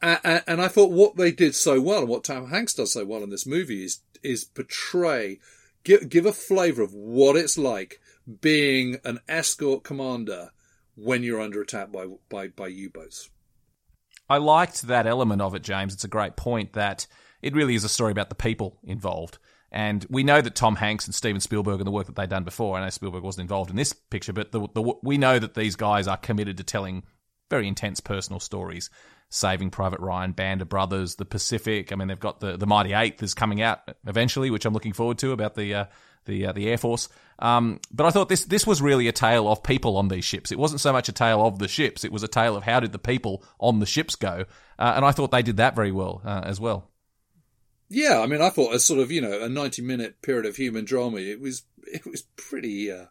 And, 0.00 0.42
and 0.46 0.62
I 0.62 0.68
thought 0.68 0.92
what 0.92 1.16
they 1.16 1.32
did 1.32 1.54
so 1.54 1.80
well 1.80 2.00
and 2.00 2.08
what 2.08 2.22
Tom 2.22 2.50
Hanks 2.50 2.74
does 2.74 2.92
so 2.92 3.04
well 3.04 3.22
in 3.22 3.30
this 3.30 3.46
movie 3.46 3.84
is, 3.84 4.00
is 4.22 4.44
portray, 4.44 5.40
give, 5.84 6.08
give 6.08 6.26
a 6.26 6.32
flavour 6.32 6.82
of 6.82 6.94
what 6.94 7.34
it's 7.34 7.58
like 7.58 8.00
being 8.40 8.98
an 9.04 9.20
escort 9.28 9.82
commander 9.82 10.50
when 10.94 11.22
you're 11.22 11.40
under 11.40 11.62
attack 11.62 11.90
by, 11.90 12.06
by, 12.28 12.48
by 12.48 12.68
U-boats. 12.68 13.30
I 14.28 14.38
liked 14.38 14.82
that 14.82 15.06
element 15.06 15.40
of 15.42 15.54
it, 15.54 15.62
James. 15.62 15.94
It's 15.94 16.04
a 16.04 16.08
great 16.08 16.36
point 16.36 16.74
that 16.74 17.06
it 17.46 17.54
really 17.54 17.74
is 17.74 17.84
a 17.84 17.88
story 17.88 18.12
about 18.12 18.28
the 18.28 18.34
people 18.34 18.78
involved. 18.82 19.38
And 19.70 20.06
we 20.08 20.22
know 20.22 20.40
that 20.40 20.54
Tom 20.54 20.76
Hanks 20.76 21.06
and 21.06 21.14
Steven 21.14 21.40
Spielberg 21.40 21.80
and 21.80 21.86
the 21.86 21.92
work 21.92 22.06
that 22.06 22.16
they've 22.16 22.28
done 22.28 22.44
before, 22.44 22.76
I 22.76 22.82
know 22.82 22.90
Spielberg 22.90 23.22
wasn't 23.22 23.42
involved 23.42 23.70
in 23.70 23.76
this 23.76 23.92
picture, 23.92 24.32
but 24.32 24.52
the, 24.52 24.66
the, 24.74 24.94
we 25.02 25.18
know 25.18 25.38
that 25.38 25.54
these 25.54 25.76
guys 25.76 26.08
are 26.08 26.16
committed 26.16 26.56
to 26.58 26.64
telling 26.64 27.02
very 27.50 27.68
intense 27.68 28.00
personal 28.00 28.40
stories. 28.40 28.90
Saving 29.28 29.70
Private 29.70 30.00
Ryan, 30.00 30.32
Band 30.32 30.62
of 30.62 30.68
Brothers, 30.68 31.16
The 31.16 31.24
Pacific. 31.24 31.92
I 31.92 31.96
mean, 31.96 32.08
they've 32.08 32.18
got 32.18 32.38
the, 32.38 32.56
the 32.56 32.66
Mighty 32.66 32.92
Eighth 32.92 33.22
is 33.22 33.34
coming 33.34 33.60
out 33.60 33.80
eventually, 34.06 34.50
which 34.50 34.64
I'm 34.64 34.72
looking 34.72 34.92
forward 34.92 35.18
to 35.18 35.32
about 35.32 35.56
the 35.56 35.74
uh, 35.74 35.84
the 36.26 36.46
uh, 36.46 36.52
the 36.52 36.68
Air 36.68 36.78
Force. 36.78 37.08
Um, 37.40 37.80
but 37.90 38.06
I 38.06 38.10
thought 38.10 38.28
this 38.28 38.44
this 38.44 38.66
was 38.66 38.80
really 38.80 39.08
a 39.08 39.12
tale 39.12 39.48
of 39.48 39.64
people 39.64 39.96
on 39.96 40.08
these 40.08 40.24
ships. 40.24 40.52
It 40.52 40.58
wasn't 40.58 40.80
so 40.80 40.92
much 40.92 41.08
a 41.08 41.12
tale 41.12 41.44
of 41.44 41.58
the 41.58 41.66
ships; 41.66 42.04
it 42.04 42.12
was 42.12 42.22
a 42.22 42.28
tale 42.28 42.56
of 42.56 42.62
how 42.62 42.78
did 42.78 42.92
the 42.92 43.00
people 43.00 43.42
on 43.58 43.80
the 43.80 43.86
ships 43.86 44.14
go. 44.14 44.44
Uh, 44.78 44.92
and 44.94 45.04
I 45.04 45.10
thought 45.10 45.32
they 45.32 45.42
did 45.42 45.56
that 45.56 45.74
very 45.74 45.92
well 45.92 46.22
uh, 46.24 46.42
as 46.44 46.60
well. 46.60 46.88
Yeah, 47.88 48.20
I 48.20 48.26
mean, 48.26 48.40
I 48.40 48.50
thought 48.50 48.74
a 48.74 48.80
sort 48.80 49.00
of 49.00 49.10
you 49.10 49.20
know 49.20 49.42
a 49.42 49.48
ninety 49.48 49.82
minute 49.82 50.22
period 50.22 50.46
of 50.46 50.56
human 50.56 50.84
drama. 50.84 51.18
It 51.18 51.40
was 51.40 51.62
it 51.86 52.04
was 52.06 52.22
pretty 52.36 52.90
uh, 52.90 53.06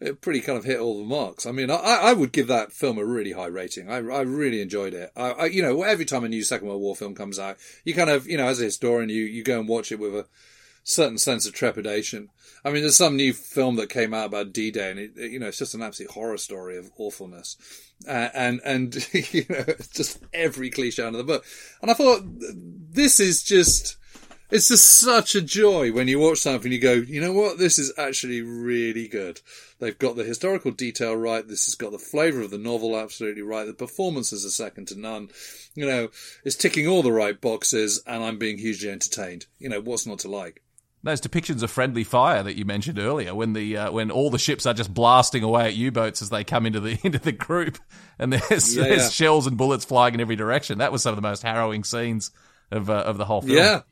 it 0.00 0.20
pretty 0.20 0.40
kind 0.40 0.58
of 0.58 0.64
hit 0.64 0.80
all 0.80 0.98
the 0.98 1.04
marks. 1.04 1.46
I 1.46 1.52
mean, 1.52 1.70
I, 1.70 1.76
I 1.76 2.12
would 2.12 2.32
give 2.32 2.48
that 2.48 2.72
film 2.72 2.98
a 2.98 3.04
really 3.04 3.32
high 3.32 3.46
rating. 3.46 3.90
I, 3.90 3.96
I 3.96 4.20
really 4.20 4.60
enjoyed 4.60 4.94
it. 4.94 5.10
I, 5.16 5.30
I, 5.30 5.44
you 5.46 5.62
know, 5.62 5.82
every 5.82 6.04
time 6.04 6.24
a 6.24 6.28
new 6.28 6.42
Second 6.42 6.68
World 6.68 6.80
War 6.80 6.96
film 6.96 7.14
comes 7.14 7.38
out, 7.38 7.56
you 7.84 7.94
kind 7.94 8.10
of, 8.10 8.26
you 8.26 8.36
know, 8.36 8.46
as 8.46 8.60
a 8.60 8.64
historian, 8.64 9.08
you, 9.08 9.22
you 9.22 9.42
go 9.42 9.58
and 9.58 9.68
watch 9.68 9.92
it 9.92 9.98
with 9.98 10.14
a 10.14 10.26
certain 10.82 11.18
sense 11.18 11.46
of 11.46 11.54
trepidation. 11.54 12.28
I 12.64 12.70
mean, 12.70 12.82
there's 12.82 12.96
some 12.96 13.16
new 13.16 13.32
film 13.32 13.76
that 13.76 13.88
came 13.88 14.12
out 14.12 14.26
about 14.26 14.52
D-Day, 14.52 14.90
and 14.90 15.00
it, 15.00 15.12
you 15.16 15.38
know, 15.38 15.46
it's 15.46 15.58
just 15.58 15.74
an 15.74 15.82
absolute 15.82 16.10
horror 16.10 16.38
story 16.38 16.76
of 16.76 16.90
awfulness, 16.96 17.56
uh, 18.08 18.28
and 18.34 18.60
and 18.64 18.94
you 19.32 19.44
know, 19.48 19.64
just 19.92 20.22
every 20.32 20.70
cliche 20.70 21.02
under 21.02 21.18
the 21.18 21.24
book. 21.24 21.44
And 21.82 21.90
I 21.90 21.94
thought 21.94 22.22
this 22.24 23.20
is 23.20 23.42
just 23.42 23.96
it's 24.54 24.68
just 24.68 25.00
such 25.00 25.34
a 25.34 25.42
joy 25.42 25.90
when 25.90 26.06
you 26.06 26.20
watch 26.20 26.38
something 26.38 26.70
you 26.70 26.78
go, 26.78 26.92
you 26.92 27.20
know 27.20 27.32
what, 27.32 27.58
this 27.58 27.76
is 27.76 27.92
actually 27.98 28.40
really 28.40 29.08
good. 29.08 29.40
They've 29.80 29.98
got 29.98 30.14
the 30.14 30.22
historical 30.22 30.70
detail 30.70 31.16
right. 31.16 31.46
This 31.46 31.64
has 31.64 31.74
got 31.74 31.90
the 31.90 31.98
flavour 31.98 32.42
of 32.42 32.52
the 32.52 32.58
novel 32.58 32.96
absolutely 32.96 33.42
right. 33.42 33.66
The 33.66 33.74
performances 33.74 34.46
are 34.46 34.50
second 34.50 34.86
to 34.88 34.98
none. 34.98 35.30
You 35.74 35.86
know, 35.86 36.08
it's 36.44 36.54
ticking 36.54 36.86
all 36.86 37.02
the 37.02 37.10
right 37.10 37.40
boxes 37.40 38.00
and 38.06 38.22
I'm 38.22 38.38
being 38.38 38.56
hugely 38.58 38.90
entertained. 38.90 39.46
You 39.58 39.70
know, 39.70 39.80
what's 39.80 40.06
not 40.06 40.20
to 40.20 40.30
like? 40.30 40.62
Those 41.02 41.20
depictions 41.20 41.64
of 41.64 41.72
friendly 41.72 42.04
fire 42.04 42.44
that 42.44 42.54
you 42.54 42.64
mentioned 42.64 43.00
earlier, 43.00 43.34
when 43.34 43.54
the 43.54 43.76
uh, 43.76 43.90
when 43.92 44.10
all 44.10 44.30
the 44.30 44.38
ships 44.38 44.64
are 44.66 44.72
just 44.72 44.94
blasting 44.94 45.42
away 45.42 45.66
at 45.66 45.74
U-boats 45.74 46.22
as 46.22 46.30
they 46.30 46.44
come 46.44 46.64
into 46.64 46.80
the 46.80 46.98
into 47.04 47.18
the 47.18 47.30
group, 47.30 47.76
and 48.18 48.32
there's, 48.32 48.74
yeah, 48.74 48.84
there's 48.84 49.02
yeah. 49.02 49.08
shells 49.10 49.46
and 49.46 49.58
bullets 49.58 49.84
flying 49.84 50.14
in 50.14 50.20
every 50.20 50.36
direction. 50.36 50.78
That 50.78 50.92
was 50.92 51.02
some 51.02 51.10
of 51.10 51.16
the 51.16 51.28
most 51.28 51.42
harrowing 51.42 51.84
scenes 51.84 52.30
of 52.70 52.88
uh, 52.88 52.94
of 52.94 53.18
the 53.18 53.26
whole 53.26 53.42
film. 53.42 53.54
Yeah, 53.54 53.82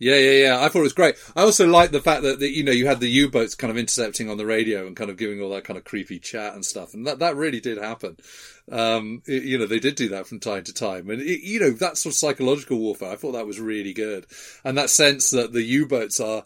yeah, 0.00 0.16
yeah, 0.16 0.46
yeah. 0.46 0.64
I 0.64 0.68
thought 0.68 0.80
it 0.80 0.84
was 0.84 0.94
great. 0.94 1.16
I 1.36 1.42
also 1.42 1.68
liked 1.68 1.92
the 1.92 2.00
fact 2.00 2.22
that, 2.22 2.40
that 2.40 2.50
you 2.50 2.64
know 2.64 2.72
you 2.72 2.86
had 2.86 3.00
the 3.00 3.08
U-boats 3.08 3.54
kind 3.54 3.70
of 3.70 3.76
intercepting 3.76 4.30
on 4.30 4.38
the 4.38 4.46
radio 4.46 4.86
and 4.86 4.96
kind 4.96 5.10
of 5.10 5.18
giving 5.18 5.42
all 5.42 5.50
that 5.50 5.64
kind 5.64 5.76
of 5.76 5.84
creepy 5.84 6.18
chat 6.18 6.54
and 6.54 6.64
stuff, 6.64 6.94
and 6.94 7.06
that 7.06 7.18
that 7.18 7.36
really 7.36 7.60
did 7.60 7.76
happen. 7.76 8.16
Um, 8.72 9.22
it, 9.26 9.42
you 9.42 9.58
know, 9.58 9.66
they 9.66 9.78
did 9.78 9.96
do 9.96 10.08
that 10.08 10.26
from 10.26 10.40
time 10.40 10.64
to 10.64 10.72
time, 10.72 11.10
and 11.10 11.20
it, 11.20 11.42
you 11.42 11.60
know 11.60 11.70
that 11.70 11.98
sort 11.98 12.14
of 12.14 12.18
psychological 12.18 12.78
warfare. 12.78 13.12
I 13.12 13.16
thought 13.16 13.32
that 13.32 13.46
was 13.46 13.60
really 13.60 13.92
good, 13.92 14.26
and 14.64 14.76
that 14.78 14.88
sense 14.88 15.30
that 15.30 15.52
the 15.52 15.62
U-boats 15.62 16.18
are 16.18 16.44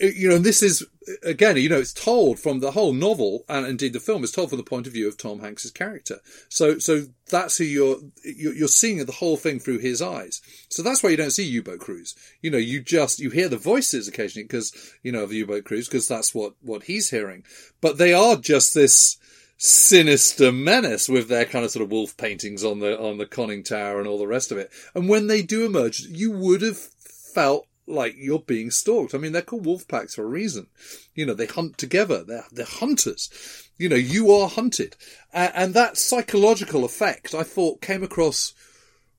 you 0.00 0.28
know, 0.28 0.38
this 0.38 0.62
is 0.62 0.84
again, 1.22 1.56
you 1.56 1.68
know, 1.68 1.78
it's 1.78 1.92
told 1.92 2.40
from 2.40 2.58
the 2.58 2.72
whole 2.72 2.92
novel 2.92 3.44
and 3.48 3.66
indeed 3.66 3.92
the 3.92 4.00
film 4.00 4.24
is 4.24 4.32
told 4.32 4.48
from 4.50 4.58
the 4.58 4.64
point 4.64 4.86
of 4.86 4.92
view 4.92 5.06
of 5.06 5.16
Tom 5.16 5.40
Hanks's 5.40 5.70
character. 5.70 6.18
So, 6.48 6.78
so 6.78 7.04
that's 7.30 7.58
who 7.58 7.64
you're 7.64 7.98
you're 8.24 8.68
seeing 8.68 9.04
the 9.04 9.12
whole 9.12 9.36
thing 9.36 9.60
through 9.60 9.78
his 9.78 10.02
eyes. 10.02 10.42
So 10.68 10.82
that's 10.82 11.02
why 11.02 11.10
you 11.10 11.16
don't 11.16 11.30
see 11.30 11.44
U-boat 11.44 11.78
crews. 11.78 12.16
You 12.42 12.50
know, 12.50 12.58
you 12.58 12.82
just 12.82 13.20
you 13.20 13.30
hear 13.30 13.48
the 13.48 13.58
voices 13.58 14.08
occasionally 14.08 14.44
because 14.44 14.72
you 15.04 15.12
know 15.12 15.22
of 15.22 15.30
the 15.30 15.36
U-boat 15.36 15.64
crews 15.64 15.88
because 15.88 16.08
that's 16.08 16.34
what 16.34 16.54
what 16.62 16.84
he's 16.84 17.10
hearing. 17.10 17.44
But 17.80 17.98
they 17.98 18.12
are 18.12 18.36
just 18.36 18.74
this 18.74 19.18
sinister 19.58 20.52
menace 20.52 21.08
with 21.08 21.28
their 21.28 21.44
kind 21.44 21.64
of 21.64 21.70
sort 21.70 21.82
of 21.82 21.90
wolf 21.90 22.16
paintings 22.16 22.64
on 22.64 22.80
the 22.80 23.00
on 23.00 23.18
the 23.18 23.26
conning 23.26 23.62
tower 23.62 24.00
and 24.00 24.08
all 24.08 24.18
the 24.18 24.26
rest 24.26 24.50
of 24.50 24.58
it. 24.58 24.72
And 24.94 25.08
when 25.08 25.28
they 25.28 25.42
do 25.42 25.64
emerge, 25.64 26.00
you 26.00 26.32
would 26.32 26.62
have 26.62 26.78
felt 26.78 27.66
like 27.86 28.14
you're 28.16 28.40
being 28.40 28.70
stalked. 28.70 29.14
I 29.14 29.18
mean, 29.18 29.32
they're 29.32 29.42
called 29.42 29.66
wolf 29.66 29.86
packs 29.88 30.14
for 30.14 30.22
a 30.22 30.26
reason. 30.26 30.66
You 31.14 31.26
know, 31.26 31.34
they 31.34 31.46
hunt 31.46 31.78
together. 31.78 32.24
They're, 32.24 32.44
they're 32.50 32.66
hunters. 32.66 33.30
You 33.78 33.88
know, 33.88 33.96
you 33.96 34.32
are 34.32 34.48
hunted. 34.48 34.96
And, 35.32 35.52
and 35.54 35.74
that 35.74 35.96
psychological 35.96 36.84
effect, 36.84 37.34
I 37.34 37.42
thought, 37.42 37.80
came 37.80 38.02
across 38.02 38.54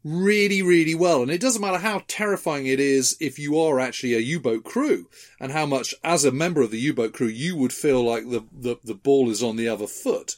really, 0.03 0.61
really 0.61 0.95
well. 0.95 1.21
And 1.21 1.31
it 1.31 1.41
doesn't 1.41 1.61
matter 1.61 1.79
how 1.79 2.03
terrifying 2.07 2.67
it 2.67 2.79
is 2.79 3.17
if 3.19 3.39
you 3.39 3.59
are 3.59 3.79
actually 3.79 4.13
a 4.13 4.19
U-boat 4.19 4.63
crew 4.63 5.09
and 5.39 5.51
how 5.51 5.65
much, 5.65 5.93
as 6.03 6.25
a 6.25 6.31
member 6.31 6.61
of 6.61 6.71
the 6.71 6.79
U-boat 6.79 7.13
crew, 7.13 7.27
you 7.27 7.55
would 7.55 7.73
feel 7.73 8.03
like 8.03 8.29
the, 8.29 8.45
the, 8.51 8.77
the 8.83 8.95
ball 8.95 9.29
is 9.29 9.43
on 9.43 9.55
the 9.55 9.67
other 9.67 9.87
foot. 9.87 10.35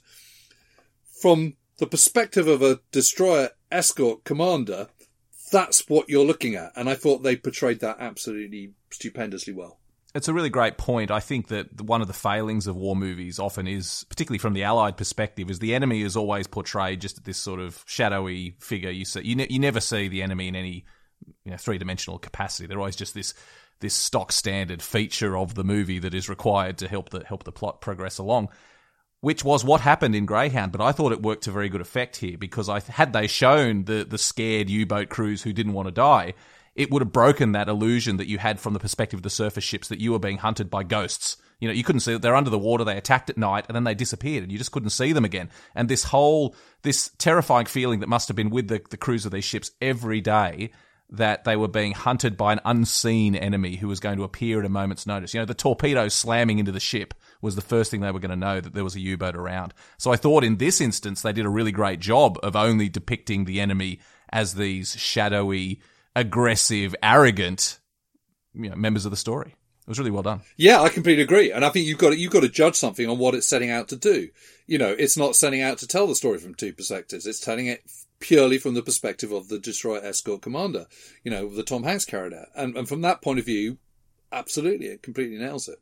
From 1.21 1.55
the 1.77 1.87
perspective 1.87 2.47
of 2.47 2.61
a 2.61 2.79
destroyer 2.91 3.49
escort 3.71 4.23
commander, 4.23 4.87
that's 5.49 5.87
what 5.87 6.09
you're 6.09 6.25
looking 6.25 6.55
at. 6.55 6.71
And 6.75 6.89
I 6.89 6.95
thought 6.95 7.23
they 7.23 7.35
portrayed 7.35 7.79
that 7.81 7.97
absolutely 7.99 8.73
stupendously 8.91 9.53
well. 9.53 9.79
It's 10.15 10.27
a 10.27 10.33
really 10.33 10.49
great 10.49 10.77
point. 10.77 11.11
I 11.11 11.19
think 11.19 11.49
that 11.49 11.81
one 11.81 12.01
of 12.01 12.07
the 12.07 12.13
failings 12.13 12.65
of 12.65 12.75
war 12.75 12.95
movies 12.95 13.37
often 13.37 13.67
is, 13.67 14.05
particularly 14.09 14.39
from 14.39 14.53
the 14.53 14.63
Allied 14.63 14.97
perspective, 14.97 15.51
is 15.51 15.59
the 15.59 15.75
enemy 15.75 16.01
is 16.01 16.15
always 16.15 16.47
portrayed 16.47 17.01
just 17.01 17.23
this 17.25 17.37
sort 17.37 17.59
of 17.59 17.83
shadowy 17.85 18.55
figure. 18.59 18.89
You 18.89 19.05
see, 19.05 19.21
you, 19.21 19.35
ne- 19.35 19.47
you 19.49 19.59
never 19.59 19.79
see 19.79 20.07
the 20.07 20.23
enemy 20.23 20.47
in 20.47 20.55
any 20.55 20.85
you 21.43 21.51
know, 21.51 21.57
three 21.57 21.77
dimensional 21.77 22.17
capacity. 22.17 22.65
They're 22.65 22.79
always 22.79 22.95
just 22.95 23.13
this 23.13 23.33
this 23.81 23.93
stock 23.93 24.31
standard 24.33 24.81
feature 24.81 25.37
of 25.37 25.55
the 25.55 25.63
movie 25.63 25.99
that 25.99 26.13
is 26.13 26.27
required 26.27 26.77
to 26.79 26.87
help 26.87 27.11
the 27.11 27.23
help 27.23 27.43
the 27.43 27.51
plot 27.51 27.79
progress 27.79 28.17
along 28.17 28.49
which 29.21 29.43
was 29.43 29.63
what 29.63 29.81
happened 29.81 30.15
in 30.15 30.25
Greyhound. 30.25 30.71
But 30.71 30.81
I 30.81 30.91
thought 30.91 31.11
it 31.11 31.21
worked 31.21 31.43
to 31.43 31.51
very 31.51 31.69
good 31.69 31.81
effect 31.81 32.17
here 32.17 32.37
because 32.37 32.69
I 32.69 32.79
had 32.79 33.13
they 33.13 33.27
shown 33.27 33.85
the 33.85 34.05
the 34.05 34.17
scared 34.17 34.69
U 34.69 34.85
boat 34.85 35.09
crews 35.09 35.43
who 35.43 35.53
didn't 35.53 35.73
want 35.73 35.87
to 35.87 35.93
die, 35.93 36.33
it 36.75 36.91
would 36.91 37.01
have 37.01 37.11
broken 37.11 37.51
that 37.51 37.67
illusion 37.67 38.17
that 38.17 38.27
you 38.27 38.37
had 38.37 38.59
from 38.59 38.73
the 38.73 38.79
perspective 38.79 39.19
of 39.19 39.23
the 39.23 39.29
surface 39.29 39.63
ships 39.63 39.89
that 39.89 39.99
you 39.99 40.11
were 40.11 40.19
being 40.19 40.37
hunted 40.37 40.69
by 40.69 40.83
ghosts. 40.83 41.37
You 41.59 41.67
know, 41.67 41.73
you 41.73 41.83
couldn't 41.83 41.99
see 42.01 42.13
that 42.13 42.21
they're 42.21 42.35
under 42.35 42.49
the 42.49 42.57
water, 42.57 42.85
they 42.85 42.97
attacked 42.97 43.29
at 43.29 43.37
night, 43.37 43.65
and 43.67 43.75
then 43.75 43.83
they 43.83 43.93
disappeared, 43.93 44.43
and 44.43 44.51
you 44.51 44.57
just 44.57 44.71
couldn't 44.71 44.91
see 44.91 45.11
them 45.11 45.25
again. 45.25 45.49
And 45.75 45.89
this 45.89 46.05
whole 46.05 46.55
this 46.83 47.11
terrifying 47.17 47.65
feeling 47.65 47.99
that 47.99 48.07
must 48.07 48.29
have 48.29 48.37
been 48.37 48.49
with 48.49 48.69
the, 48.69 48.81
the 48.89 48.97
crews 48.97 49.25
of 49.25 49.33
these 49.33 49.43
ships 49.43 49.71
every 49.81 50.21
day 50.21 50.71
that 51.11 51.43
they 51.43 51.55
were 51.55 51.67
being 51.67 51.91
hunted 51.91 52.37
by 52.37 52.53
an 52.53 52.61
unseen 52.63 53.35
enemy 53.35 53.75
who 53.75 53.87
was 53.87 53.99
going 53.99 54.17
to 54.17 54.23
appear 54.23 54.59
at 54.59 54.65
a 54.65 54.69
moment's 54.69 55.07
notice. 55.07 55.33
You 55.33 55.39
know, 55.39 55.45
the 55.45 55.53
torpedoes 55.53 56.13
slamming 56.13 56.59
into 56.59 56.71
the 56.71 56.79
ship 56.79 57.13
was 57.41 57.55
the 57.55 57.61
first 57.61 57.89
thing 57.89 58.01
they 58.01 58.11
were 58.11 58.19
going 58.19 58.29
to 58.29 58.35
know 58.35 58.59
that 58.59 58.73
there 58.73 58.83
was 58.83 58.95
a 58.95 58.99
U-boat 58.99 59.35
around. 59.35 59.73
So 59.97 60.11
I 60.11 60.17
thought 60.17 60.43
in 60.43 60.57
this 60.57 60.81
instance 60.81 61.21
they 61.21 61.33
did 61.33 61.45
a 61.45 61.49
really 61.49 61.71
great 61.71 61.99
job 61.99 62.37
of 62.43 62.55
only 62.55 62.89
depicting 62.89 63.45
the 63.45 63.61
enemy 63.61 63.99
as 64.31 64.55
these 64.55 64.95
shadowy, 64.97 65.81
aggressive, 66.15 66.95
arrogant 67.01 67.79
you 68.53 68.69
know, 68.69 68.75
members 68.75 69.05
of 69.05 69.11
the 69.11 69.17
story. 69.17 69.55
It 69.89 69.89
was 69.89 69.99
really 69.99 70.11
well 70.11 70.23
done. 70.23 70.41
Yeah, 70.55 70.81
I 70.81 70.89
completely 70.89 71.23
agree, 71.23 71.51
and 71.51 71.65
I 71.65 71.69
think 71.69 71.87
you've 71.87 71.97
got 71.97 72.11
to, 72.11 72.17
you've 72.17 72.31
got 72.31 72.41
to 72.41 72.49
judge 72.49 72.75
something 72.75 73.09
on 73.09 73.17
what 73.17 73.33
it's 73.33 73.47
setting 73.47 73.71
out 73.71 73.87
to 73.87 73.95
do. 73.95 74.29
You 74.67 74.77
know, 74.77 74.95
it's 74.97 75.17
not 75.17 75.35
setting 75.35 75.61
out 75.61 75.79
to 75.79 75.87
tell 75.87 76.05
the 76.05 76.13
story 76.13 76.37
from 76.37 76.53
two 76.53 76.73
perspectives; 76.73 77.25
it's 77.25 77.39
telling 77.39 77.65
it 77.65 77.81
purely 78.19 78.59
from 78.59 78.75
the 78.75 78.83
perspective 78.83 79.31
of 79.31 79.47
the 79.47 79.57
destroyer 79.57 80.03
escort 80.03 80.43
commander. 80.43 80.85
You 81.23 81.31
know, 81.31 81.49
the 81.49 81.63
Tom 81.63 81.83
Hanks 81.83 82.05
character, 82.05 82.45
and, 82.55 82.77
and 82.77 82.87
from 82.87 83.01
that 83.01 83.23
point 83.23 83.39
of 83.39 83.45
view, 83.45 83.79
absolutely, 84.31 84.87
it 84.87 85.01
completely 85.01 85.39
nails 85.39 85.67
it. 85.67 85.79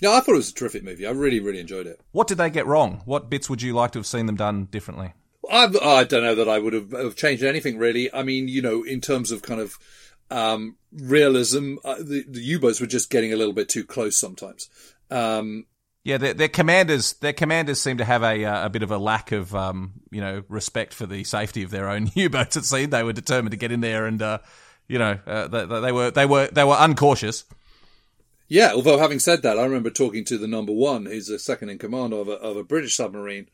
Yeah, 0.00 0.10
I 0.12 0.20
thought 0.20 0.34
it 0.34 0.36
was 0.36 0.50
a 0.50 0.54
terrific 0.54 0.84
movie. 0.84 1.06
I 1.06 1.10
really, 1.10 1.40
really 1.40 1.60
enjoyed 1.60 1.86
it. 1.86 2.00
What 2.12 2.28
did 2.28 2.38
they 2.38 2.50
get 2.50 2.66
wrong? 2.66 3.02
What 3.04 3.30
bits 3.30 3.48
would 3.48 3.62
you 3.62 3.72
like 3.72 3.92
to 3.92 3.98
have 3.98 4.06
seen 4.06 4.26
them 4.26 4.36
done 4.36 4.66
differently? 4.66 5.14
I, 5.50 5.70
I 5.82 6.04
don't 6.04 6.22
know 6.22 6.34
that 6.34 6.48
I 6.48 6.58
would 6.58 6.72
have, 6.72 6.92
have, 6.92 7.16
changed 7.16 7.42
anything 7.42 7.78
really. 7.78 8.12
I 8.12 8.22
mean, 8.22 8.48
you 8.48 8.60
know, 8.60 8.82
in 8.82 9.00
terms 9.00 9.30
of 9.30 9.42
kind 9.42 9.60
of 9.60 9.78
um, 10.30 10.76
realism, 10.92 11.76
uh, 11.84 11.96
the, 11.96 12.24
the 12.28 12.42
U-boats 12.42 12.80
were 12.80 12.86
just 12.86 13.10
getting 13.10 13.32
a 13.32 13.36
little 13.36 13.54
bit 13.54 13.68
too 13.68 13.84
close 13.84 14.18
sometimes. 14.18 14.68
Um, 15.10 15.66
yeah, 16.04 16.18
their, 16.18 16.34
their, 16.34 16.48
commanders, 16.48 17.14
their 17.14 17.32
commanders 17.32 17.80
seem 17.80 17.98
to 17.98 18.04
have 18.04 18.22
a 18.22 18.44
uh, 18.44 18.66
a 18.66 18.70
bit 18.70 18.82
of 18.82 18.90
a 18.90 18.98
lack 18.98 19.32
of 19.32 19.54
um, 19.54 19.92
you 20.12 20.20
know 20.20 20.44
respect 20.48 20.94
for 20.94 21.06
the 21.06 21.24
safety 21.24 21.62
of 21.62 21.70
their 21.70 21.88
own 21.88 22.10
U-boats. 22.14 22.56
It 22.56 22.64
seemed 22.64 22.92
they 22.92 23.02
were 23.02 23.12
determined 23.12 23.52
to 23.52 23.56
get 23.56 23.72
in 23.72 23.80
there 23.80 24.06
and 24.06 24.22
uh, 24.22 24.38
you 24.88 24.98
know, 24.98 25.18
uh, 25.26 25.48
they, 25.48 25.64
they 25.64 25.92
were 25.92 26.10
they 26.10 26.26
were 26.26 26.48
they 26.48 26.64
were 26.64 26.76
uncautious. 26.78 27.44
Yeah, 28.48 28.72
although 28.74 28.98
having 28.98 29.18
said 29.18 29.42
that, 29.42 29.58
I 29.58 29.64
remember 29.64 29.90
talking 29.90 30.24
to 30.26 30.38
the 30.38 30.46
number 30.46 30.72
one, 30.72 31.06
who's 31.06 31.26
the 31.26 31.38
second 31.38 31.70
in 31.70 31.78
command 31.78 32.12
of 32.12 32.28
a, 32.28 32.32
of 32.32 32.56
a 32.56 32.64
British 32.64 32.96
submarine 32.96 33.48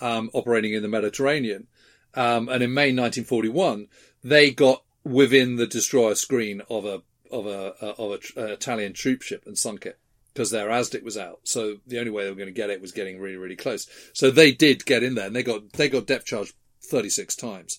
um, 0.00 0.30
operating 0.32 0.72
in 0.72 0.82
the 0.82 0.88
Mediterranean. 0.88 1.66
Um, 2.14 2.48
and 2.48 2.62
in 2.62 2.72
May 2.72 2.92
1941, 2.92 3.88
they 4.22 4.50
got 4.50 4.82
within 5.04 5.56
the 5.56 5.66
destroyer 5.66 6.14
screen 6.14 6.62
of 6.70 6.84
a 6.84 7.02
of 7.30 7.46
a 7.46 7.74
of 7.98 8.18
a, 8.36 8.52
Italian 8.52 8.92
troop 8.92 9.22
ship 9.22 9.44
and 9.46 9.58
sunk 9.58 9.84
it 9.84 9.98
because 10.32 10.50
their 10.50 10.68
ASDIC 10.68 11.02
was 11.02 11.16
out. 11.16 11.40
So 11.44 11.78
the 11.86 11.98
only 11.98 12.10
way 12.10 12.24
they 12.24 12.30
were 12.30 12.36
going 12.36 12.46
to 12.46 12.52
get 12.52 12.70
it 12.70 12.80
was 12.80 12.92
getting 12.92 13.18
really 13.18 13.36
really 13.36 13.56
close. 13.56 13.88
So 14.12 14.30
they 14.30 14.52
did 14.52 14.86
get 14.86 15.02
in 15.02 15.14
there 15.14 15.26
and 15.26 15.36
they 15.36 15.42
got 15.42 15.72
they 15.72 15.88
got 15.88 16.06
depth 16.06 16.26
charged 16.26 16.54
36 16.82 17.34
times 17.36 17.78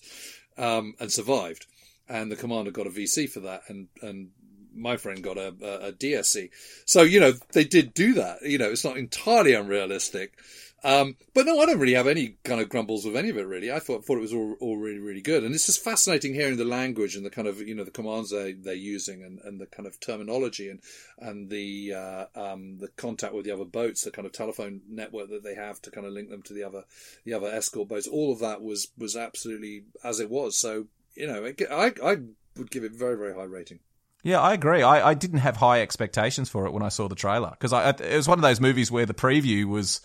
um, 0.56 0.94
and 1.00 1.10
survived. 1.10 1.66
And 2.10 2.32
the 2.32 2.36
commander 2.36 2.70
got 2.70 2.86
a 2.86 2.90
VC 2.90 3.28
for 3.28 3.40
that, 3.40 3.62
and 3.68 3.88
and 4.00 4.30
my 4.74 4.96
friend 4.96 5.22
got 5.22 5.38
a, 5.38 5.54
a, 5.62 5.88
a 5.88 5.92
DSC. 5.92 6.50
So, 6.84 7.02
you 7.02 7.20
know, 7.20 7.32
they 7.52 7.64
did 7.64 7.94
do 7.94 8.14
that. 8.14 8.42
You 8.42 8.58
know, 8.58 8.70
it's 8.70 8.84
not 8.84 8.96
entirely 8.96 9.54
unrealistic. 9.54 10.38
Um, 10.84 11.16
but 11.34 11.44
no, 11.44 11.58
I 11.58 11.66
don't 11.66 11.80
really 11.80 11.94
have 11.94 12.06
any 12.06 12.36
kind 12.44 12.60
of 12.60 12.68
grumbles 12.68 13.04
with 13.04 13.16
any 13.16 13.30
of 13.30 13.36
it, 13.36 13.46
really. 13.46 13.72
I 13.72 13.80
thought, 13.80 14.04
thought 14.04 14.18
it 14.18 14.22
was 14.22 14.32
all, 14.32 14.54
all 14.60 14.76
really, 14.76 15.00
really 15.00 15.20
good. 15.20 15.42
And 15.42 15.52
it's 15.52 15.66
just 15.66 15.82
fascinating 15.82 16.34
hearing 16.34 16.56
the 16.56 16.64
language 16.64 17.16
and 17.16 17.26
the 17.26 17.30
kind 17.30 17.48
of, 17.48 17.60
you 17.60 17.74
know, 17.74 17.82
the 17.82 17.90
commands 17.90 18.30
they, 18.30 18.52
they're 18.52 18.74
using 18.74 19.24
and, 19.24 19.40
and 19.40 19.60
the 19.60 19.66
kind 19.66 19.88
of 19.88 19.98
terminology 19.98 20.68
and, 20.68 20.80
and 21.18 21.50
the, 21.50 21.94
uh, 21.94 22.26
um, 22.36 22.78
the 22.78 22.88
contact 22.96 23.34
with 23.34 23.44
the 23.44 23.50
other 23.50 23.64
boats, 23.64 24.02
the 24.02 24.12
kind 24.12 24.26
of 24.26 24.32
telephone 24.32 24.80
network 24.88 25.30
that 25.30 25.42
they 25.42 25.56
have 25.56 25.82
to 25.82 25.90
kind 25.90 26.06
of 26.06 26.12
link 26.12 26.30
them 26.30 26.42
to 26.42 26.54
the 26.54 26.62
other, 26.62 26.84
the 27.24 27.34
other 27.34 27.48
escort 27.48 27.88
boats. 27.88 28.06
All 28.06 28.32
of 28.32 28.38
that 28.38 28.62
was, 28.62 28.88
was 28.96 29.16
absolutely 29.16 29.82
as 30.04 30.20
it 30.20 30.30
was. 30.30 30.56
So, 30.56 30.86
you 31.16 31.26
know, 31.26 31.44
it, 31.44 31.60
I, 31.68 31.92
I 32.04 32.18
would 32.56 32.70
give 32.70 32.84
it 32.84 32.92
very, 32.92 33.16
very 33.16 33.34
high 33.34 33.44
rating. 33.44 33.80
Yeah, 34.22 34.40
I 34.40 34.52
agree. 34.52 34.82
I, 34.82 35.10
I 35.10 35.14
didn't 35.14 35.38
have 35.38 35.56
high 35.56 35.80
expectations 35.80 36.48
for 36.48 36.66
it 36.66 36.72
when 36.72 36.82
I 36.82 36.88
saw 36.88 37.08
the 37.08 37.14
trailer 37.14 37.50
because 37.50 37.72
it 38.00 38.16
was 38.16 38.28
one 38.28 38.38
of 38.38 38.42
those 38.42 38.60
movies 38.60 38.90
where 38.90 39.06
the 39.06 39.14
preview 39.14 39.64
was, 39.66 40.00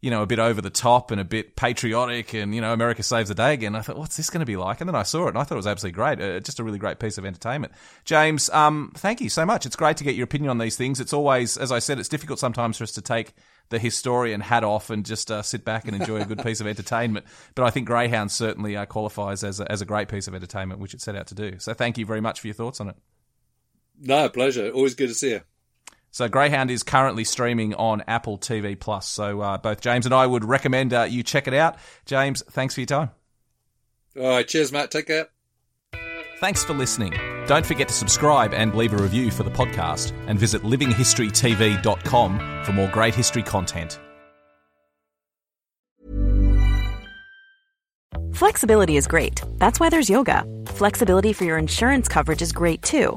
you 0.00 0.10
know, 0.10 0.22
a 0.22 0.26
bit 0.26 0.40
over 0.40 0.60
the 0.60 0.68
top 0.68 1.12
and 1.12 1.20
a 1.20 1.24
bit 1.24 1.54
patriotic, 1.54 2.34
and 2.34 2.54
you 2.54 2.60
know, 2.60 2.72
America 2.72 3.04
saves 3.04 3.28
the 3.28 3.36
day 3.36 3.54
again. 3.54 3.76
I 3.76 3.82
thought, 3.82 3.96
what's 3.96 4.16
this 4.16 4.30
going 4.30 4.40
to 4.40 4.46
be 4.46 4.56
like? 4.56 4.80
And 4.80 4.88
then 4.88 4.96
I 4.96 5.04
saw 5.04 5.26
it, 5.26 5.28
and 5.28 5.38
I 5.38 5.44
thought 5.44 5.54
it 5.54 5.56
was 5.56 5.68
absolutely 5.68 5.94
great. 5.94 6.20
Uh, 6.20 6.40
just 6.40 6.58
a 6.58 6.64
really 6.64 6.78
great 6.78 6.98
piece 6.98 7.18
of 7.18 7.24
entertainment. 7.24 7.72
James, 8.04 8.50
um, 8.50 8.92
thank 8.96 9.20
you 9.20 9.30
so 9.30 9.46
much. 9.46 9.64
It's 9.64 9.76
great 9.76 9.96
to 9.98 10.04
get 10.04 10.16
your 10.16 10.24
opinion 10.24 10.50
on 10.50 10.58
these 10.58 10.76
things. 10.76 10.98
It's 10.98 11.12
always, 11.12 11.56
as 11.56 11.70
I 11.70 11.78
said, 11.78 12.00
it's 12.00 12.08
difficult 12.08 12.40
sometimes 12.40 12.78
for 12.78 12.84
us 12.84 12.92
to 12.92 13.00
take 13.00 13.32
the 13.68 13.78
historian 13.78 14.40
hat 14.40 14.64
off 14.64 14.90
and 14.90 15.06
just 15.06 15.30
uh, 15.30 15.40
sit 15.40 15.64
back 15.64 15.86
and 15.86 15.94
enjoy 15.94 16.20
a 16.20 16.26
good 16.26 16.42
piece 16.42 16.60
of 16.60 16.66
entertainment. 16.66 17.24
But 17.54 17.64
I 17.64 17.70
think 17.70 17.86
Greyhound 17.86 18.32
certainly 18.32 18.76
uh, 18.76 18.86
qualifies 18.86 19.44
as 19.44 19.60
a, 19.60 19.70
as 19.70 19.80
a 19.80 19.86
great 19.86 20.08
piece 20.08 20.26
of 20.26 20.34
entertainment, 20.34 20.80
which 20.80 20.94
it 20.94 21.00
set 21.00 21.14
out 21.14 21.28
to 21.28 21.34
do. 21.36 21.60
So 21.60 21.74
thank 21.74 21.96
you 21.96 22.04
very 22.04 22.20
much 22.20 22.40
for 22.40 22.48
your 22.48 22.54
thoughts 22.54 22.80
on 22.80 22.88
it. 22.88 22.96
No, 24.02 24.28
pleasure. 24.28 24.70
Always 24.70 24.94
good 24.94 25.08
to 25.08 25.14
see 25.14 25.30
you. 25.30 25.40
So 26.10 26.28
Greyhound 26.28 26.70
is 26.70 26.82
currently 26.82 27.24
streaming 27.24 27.74
on 27.74 28.02
Apple 28.06 28.36
TV 28.36 28.78
Plus. 28.78 29.08
So 29.08 29.40
uh, 29.40 29.56
both 29.56 29.80
James 29.80 30.04
and 30.04 30.14
I 30.14 30.26
would 30.26 30.44
recommend 30.44 30.92
uh, 30.92 31.06
you 31.08 31.22
check 31.22 31.48
it 31.48 31.54
out. 31.54 31.78
James, 32.04 32.42
thanks 32.50 32.74
for 32.74 32.80
your 32.80 32.86
time. 32.86 33.10
All 34.18 34.28
right, 34.28 34.46
cheers, 34.46 34.72
Matt. 34.72 34.90
Take 34.90 35.06
care. 35.06 35.28
Thanks 36.38 36.64
for 36.64 36.74
listening. 36.74 37.14
Don't 37.46 37.64
forget 37.64 37.88
to 37.88 37.94
subscribe 37.94 38.52
and 38.52 38.74
leave 38.74 38.92
a 38.92 38.96
review 38.96 39.30
for 39.30 39.42
the 39.42 39.50
podcast, 39.50 40.12
and 40.26 40.38
visit 40.38 40.62
livinghistorytv.com 40.62 42.64
for 42.64 42.72
more 42.72 42.88
great 42.88 43.14
history 43.14 43.42
content. 43.42 44.00
Flexibility 48.34 48.96
is 48.96 49.06
great. 49.06 49.40
That's 49.58 49.78
why 49.78 49.88
there's 49.88 50.10
yoga. 50.10 50.44
Flexibility 50.66 51.32
for 51.32 51.44
your 51.44 51.58
insurance 51.58 52.08
coverage 52.08 52.42
is 52.42 52.52
great 52.52 52.82
too. 52.82 53.16